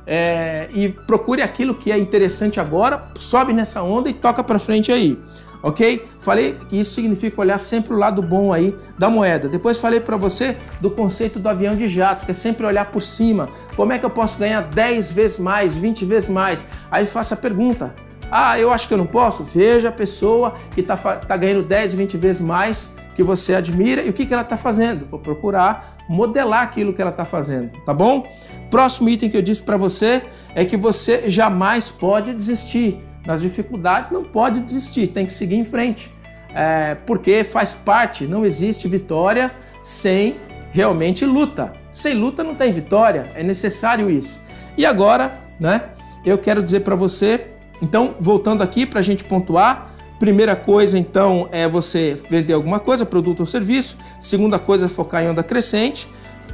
É, 0.06 0.68
e 0.74 0.90
procure 0.90 1.42
aquilo 1.42 1.76
que 1.76 1.92
é 1.92 1.98
interessante 1.98 2.60
agora, 2.60 3.04
sobe 3.16 3.54
nessa 3.54 3.84
onda 3.84 4.10
e 4.10 4.14
toca 4.14 4.44
para 4.44 4.58
frente 4.58 4.92
aí 4.92 5.18
ok? 5.62 6.08
Falei 6.20 6.58
que 6.70 6.80
isso 6.80 6.94
significa 6.94 7.40
olhar 7.42 7.58
sempre 7.58 7.94
o 7.94 7.98
lado 7.98 8.22
bom 8.22 8.52
aí 8.52 8.76
da 8.98 9.10
moeda. 9.10 9.48
Depois 9.48 9.80
falei 9.80 10.00
para 10.00 10.18
você 10.18 10.58
do 10.80 10.90
conceito 10.90 11.40
do 11.40 11.48
avião 11.48 11.76
de 11.76 11.88
jato, 11.88 12.26
que 12.26 12.32
é 12.32 12.34
sempre 12.34 12.66
olhar 12.66 12.86
por 12.92 13.02
cima. 13.02 13.50
Como 13.76 13.92
é 13.92 14.00
que 14.00 14.06
eu 14.06 14.10
posso 14.10 14.38
ganhar 14.38 14.62
10 14.62 15.12
vezes 15.12 15.40
mais, 15.40 15.78
20 15.78 16.06
vezes 16.06 16.30
mais? 16.30 16.66
Aí 16.90 17.06
faça 17.06 17.36
a 17.36 17.38
pergunta. 17.38 17.94
Ah, 18.32 18.58
eu 18.58 18.72
acho 18.72 18.88
que 18.88 18.94
eu 18.94 18.98
não 18.98 19.06
posso? 19.06 19.44
Veja 19.44 19.90
a 19.90 19.92
pessoa 19.92 20.56
que 20.74 20.80
está 20.80 20.96
tá 20.96 21.36
ganhando 21.36 21.64
10, 21.64 21.96
20 21.96 22.18
vezes 22.18 22.42
mais 22.42 22.94
que 23.14 23.22
você 23.22 23.54
admira 23.54 24.02
e 24.02 24.10
o 24.10 24.14
que, 24.14 24.26
que 24.26 24.34
ela 24.34 24.42
está 24.42 24.56
fazendo. 24.56 25.06
Vou 25.06 25.20
procurar 25.20 25.98
modelar 26.08 26.64
aquilo 26.64 26.94
que 26.94 27.02
ela 27.02 27.12
está 27.12 27.26
fazendo, 27.26 27.74
tá 27.86 27.94
bom? 27.94 28.26
Próximo 28.70 29.10
item 29.10 29.30
que 29.30 29.36
eu 29.36 29.42
disse 29.42 29.62
para 29.62 29.76
você 29.76 30.24
é 30.56 30.64
que 30.64 30.78
você 30.78 31.30
jamais 31.30 31.92
pode 31.92 32.34
desistir 32.34 33.04
nas 33.26 33.42
dificuldades, 33.42 34.12
não 34.12 34.24
pode 34.24 34.62
desistir, 34.62 35.08
tem 35.08 35.26
que 35.26 35.32
seguir 35.34 35.56
em 35.56 35.64
frente. 35.64 36.12
É, 36.54 36.96
porque 37.06 37.44
faz 37.44 37.74
parte, 37.74 38.26
não 38.26 38.46
existe 38.46 38.88
vitória 38.88 39.52
sem 39.84 40.36
realmente 40.72 41.26
luta. 41.26 41.74
Sem 41.92 42.14
luta 42.14 42.44
não 42.44 42.56
tem 42.56 42.72
vitória, 42.72 43.32
é 43.36 43.44
necessário 43.44 44.10
isso. 44.10 44.40
E 44.78 44.86
agora, 44.86 45.40
né, 45.60 45.84
eu 46.26 46.38
quero 46.38 46.64
dizer 46.64 46.82
para 46.82 46.96
você, 46.96 47.48
então, 47.82 48.16
voltando 48.20 48.62
aqui 48.62 48.86
para 48.86 49.00
a 49.00 49.04
gente 49.04 49.24
pontuar, 49.24 49.92
primeira 50.20 50.56
coisa, 50.56 50.98
então, 51.00 51.50
é 51.52 51.68
você 51.68 52.16
vender 52.30 52.54
alguma 52.54 52.80
coisa, 52.80 53.06
produto 53.06 53.40
ou 53.40 53.46
serviço. 53.46 53.98
Segunda 54.20 54.60
coisa 54.60 54.86
é 54.86 54.88
focar 54.88 55.24
em 55.24 55.30
onda 55.30 55.42
crescente. 55.42 56.08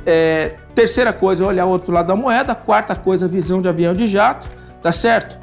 É, 0.06 0.56
terceira 0.74 1.12
coisa 1.12 1.44
é 1.44 1.48
olhar 1.48 1.66
o 1.66 1.70
outro 1.70 1.92
lado 1.92 2.08
da 2.08 2.16
moeda. 2.16 2.56
Quarta 2.56 2.96
coisa, 2.96 3.28
visão 3.28 3.62
de 3.62 3.68
avião 3.68 3.94
de 3.94 4.08
jato, 4.08 4.48
tá 4.82 4.92
certo? 4.92 5.38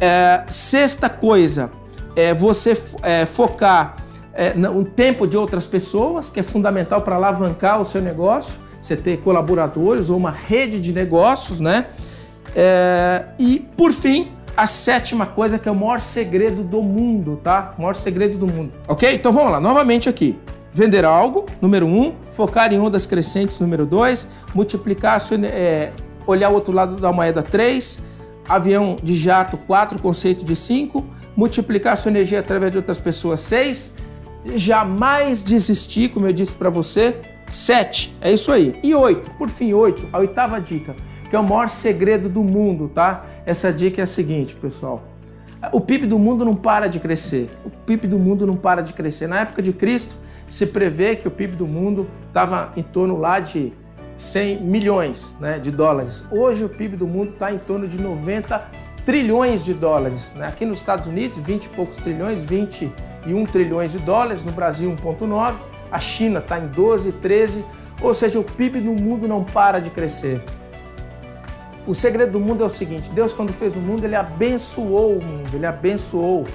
É, 0.00 0.44
sexta 0.48 1.08
coisa 1.08 1.70
é 2.16 2.32
você 2.32 2.76
é, 3.02 3.26
focar 3.26 3.96
é, 4.32 4.54
no 4.54 4.84
tempo 4.84 5.26
de 5.26 5.36
outras 5.36 5.66
pessoas, 5.66 6.30
que 6.30 6.40
é 6.40 6.42
fundamental 6.42 7.02
para 7.02 7.16
alavancar 7.16 7.80
o 7.80 7.84
seu 7.84 8.00
negócio, 8.00 8.58
você 8.80 8.96
ter 8.96 9.18
colaboradores 9.18 10.08
ou 10.08 10.16
uma 10.16 10.30
rede 10.30 10.80
de 10.80 10.92
negócios, 10.92 11.60
né? 11.60 11.86
É, 12.56 13.24
e 13.38 13.60
por 13.76 13.92
fim, 13.92 14.32
a 14.56 14.66
sétima 14.66 15.26
coisa 15.26 15.58
que 15.58 15.68
é 15.68 15.72
o 15.72 15.76
maior 15.76 16.00
segredo 16.00 16.62
do 16.62 16.82
mundo, 16.82 17.38
tá? 17.42 17.74
O 17.76 17.82
maior 17.82 17.94
segredo 17.94 18.38
do 18.38 18.46
mundo. 18.46 18.72
Ok? 18.88 19.12
Então 19.12 19.32
vamos 19.32 19.52
lá, 19.52 19.60
novamente 19.60 20.08
aqui. 20.08 20.38
Vender 20.72 21.04
algo, 21.04 21.46
número 21.60 21.86
um, 21.86 22.14
focar 22.30 22.72
em 22.72 22.78
ondas 22.78 23.04
crescentes, 23.06 23.58
número 23.60 23.84
dois, 23.84 24.28
multiplicar, 24.54 25.20
sua, 25.20 25.36
é, 25.46 25.90
olhar 26.26 26.48
o 26.50 26.54
outro 26.54 26.72
lado 26.72 26.96
da 26.96 27.12
moeda, 27.12 27.42
três, 27.42 28.00
avião 28.50 28.96
de 29.00 29.16
jato 29.16 29.56
4, 29.56 30.02
conceito 30.02 30.44
de 30.44 30.56
5, 30.56 31.06
multiplicar 31.36 31.96
sua 31.96 32.10
energia 32.10 32.40
através 32.40 32.72
de 32.72 32.78
outras 32.78 32.98
pessoas 32.98 33.40
6, 33.40 33.96
jamais 34.54 35.44
desistir, 35.44 36.10
como 36.10 36.26
eu 36.26 36.32
disse 36.32 36.52
para 36.54 36.68
você, 36.68 37.16
7, 37.48 38.16
é 38.20 38.32
isso 38.32 38.50
aí. 38.50 38.78
E 38.82 38.94
8, 38.94 39.30
por 39.38 39.48
fim, 39.48 39.72
8, 39.72 40.08
a 40.12 40.18
oitava 40.18 40.60
dica, 40.60 40.96
que 41.28 41.36
é 41.36 41.38
o 41.38 41.44
maior 41.44 41.70
segredo 41.70 42.28
do 42.28 42.42
mundo, 42.42 42.90
tá? 42.92 43.24
Essa 43.46 43.72
dica 43.72 44.02
é 44.02 44.04
a 44.04 44.06
seguinte, 44.06 44.56
pessoal. 44.56 45.04
O 45.72 45.80
PIB 45.80 46.06
do 46.06 46.18
mundo 46.18 46.44
não 46.44 46.56
para 46.56 46.88
de 46.88 46.98
crescer. 46.98 47.48
O 47.64 47.70
PIB 47.70 48.08
do 48.08 48.18
mundo 48.18 48.46
não 48.46 48.56
para 48.56 48.82
de 48.82 48.94
crescer. 48.94 49.26
Na 49.26 49.40
época 49.40 49.60
de 49.60 49.72
Cristo, 49.74 50.16
se 50.46 50.66
prevê 50.66 51.14
que 51.16 51.28
o 51.28 51.30
PIB 51.30 51.54
do 51.54 51.66
mundo 51.66 52.08
estava 52.28 52.72
em 52.76 52.82
torno 52.82 53.16
lá 53.16 53.38
de 53.38 53.72
100 54.20 54.60
milhões 54.60 55.34
né, 55.40 55.58
de 55.58 55.70
dólares. 55.70 56.26
Hoje 56.30 56.62
o 56.62 56.68
PIB 56.68 56.94
do 56.94 57.06
mundo 57.06 57.30
está 57.30 57.50
em 57.50 57.56
torno 57.56 57.88
de 57.88 57.98
90 57.98 58.62
trilhões 59.06 59.64
de 59.64 59.72
dólares. 59.72 60.34
Né? 60.34 60.46
Aqui 60.46 60.66
nos 60.66 60.76
Estados 60.76 61.06
Unidos, 61.06 61.38
20 61.38 61.64
e 61.64 61.68
poucos 61.70 61.96
trilhões, 61.96 62.44
21 62.44 63.46
trilhões 63.46 63.92
de 63.92 63.98
dólares, 64.00 64.44
no 64.44 64.52
Brasil 64.52 64.94
1,9, 64.94 65.54
a 65.90 65.98
China 65.98 66.38
está 66.38 66.58
em 66.58 66.66
12, 66.66 67.12
13, 67.12 67.64
ou 68.02 68.12
seja, 68.12 68.38
o 68.38 68.44
PIB 68.44 68.82
do 68.82 68.92
mundo 68.92 69.26
não 69.26 69.42
para 69.42 69.80
de 69.80 69.88
crescer. 69.88 70.42
O 71.86 71.94
segredo 71.94 72.32
do 72.32 72.40
mundo 72.40 72.62
é 72.62 72.66
o 72.66 72.70
seguinte: 72.70 73.10
Deus, 73.10 73.32
quando 73.32 73.54
fez 73.54 73.74
o 73.74 73.78
mundo, 73.78 74.04
ele 74.04 74.16
abençoou 74.16 75.16
o 75.16 75.24
mundo, 75.24 75.54
ele 75.54 75.66
abençoou 75.66 76.46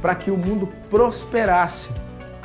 para 0.00 0.14
que 0.14 0.30
o 0.30 0.36
mundo 0.36 0.68
prosperasse. 0.88 1.90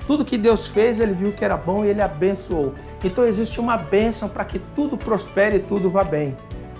Tudo 0.05 0.25
que 0.25 0.37
Deus 0.37 0.67
fez, 0.67 0.99
ele 0.99 1.13
viu 1.13 1.31
que 1.31 1.45
era 1.45 1.55
bom 1.55 1.85
e 1.85 1.89
ele 1.89 2.01
abençoou. 2.01 2.73
Então 3.03 3.25
existe 3.25 3.59
uma 3.59 3.77
bênção 3.77 4.27
para 4.27 4.43
que 4.43 4.59
tudo 4.59 4.97
prospere 4.97 5.57
e 5.57 5.59
tudo 5.59 5.89
vá 5.89 6.03
bem. 6.03 6.35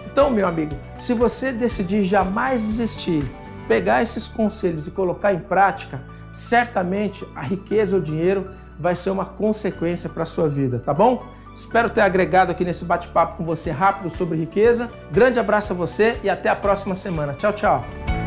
Então, 0.06 0.30
meu 0.30 0.48
amigo, 0.48 0.76
se 1.00 1.14
você 1.14 1.52
decidir 1.52 2.04
jamais 2.04 2.62
desistir, 2.62 3.24
pegar 3.68 4.04
esses 4.04 4.28
conselhos 4.28 4.86
e 4.86 4.92
colocar 4.92 5.34
em 5.34 5.40
prática, 5.40 6.02
certamente 6.32 7.26
a 7.36 7.42
riqueza 7.42 7.96
ou 7.96 8.02
o 8.02 8.04
dinheiro 8.04 8.48
vai 8.80 8.96
ser 8.96 9.10
uma 9.10 9.26
consequência 9.26 10.10
para 10.10 10.24
a 10.24 10.26
sua 10.26 10.50
vida, 10.50 10.80
tá 10.80 10.94
bom? 10.94 11.26
Espero 11.56 11.90
ter 11.90 12.02
agregado 12.02 12.52
aqui 12.52 12.66
nesse 12.66 12.84
bate-papo 12.84 13.38
com 13.38 13.46
você 13.46 13.70
rápido 13.70 14.10
sobre 14.10 14.38
riqueza. 14.38 14.90
Grande 15.12 15.40
abraço 15.40 15.74
a 15.74 15.76
você 15.76 16.20
e 16.24 16.30
até 16.30 16.50
a 16.50 16.56
próxima 16.56 16.96
semana. 16.96 17.34
Tchau, 17.34 17.54
tchau. 17.54 18.23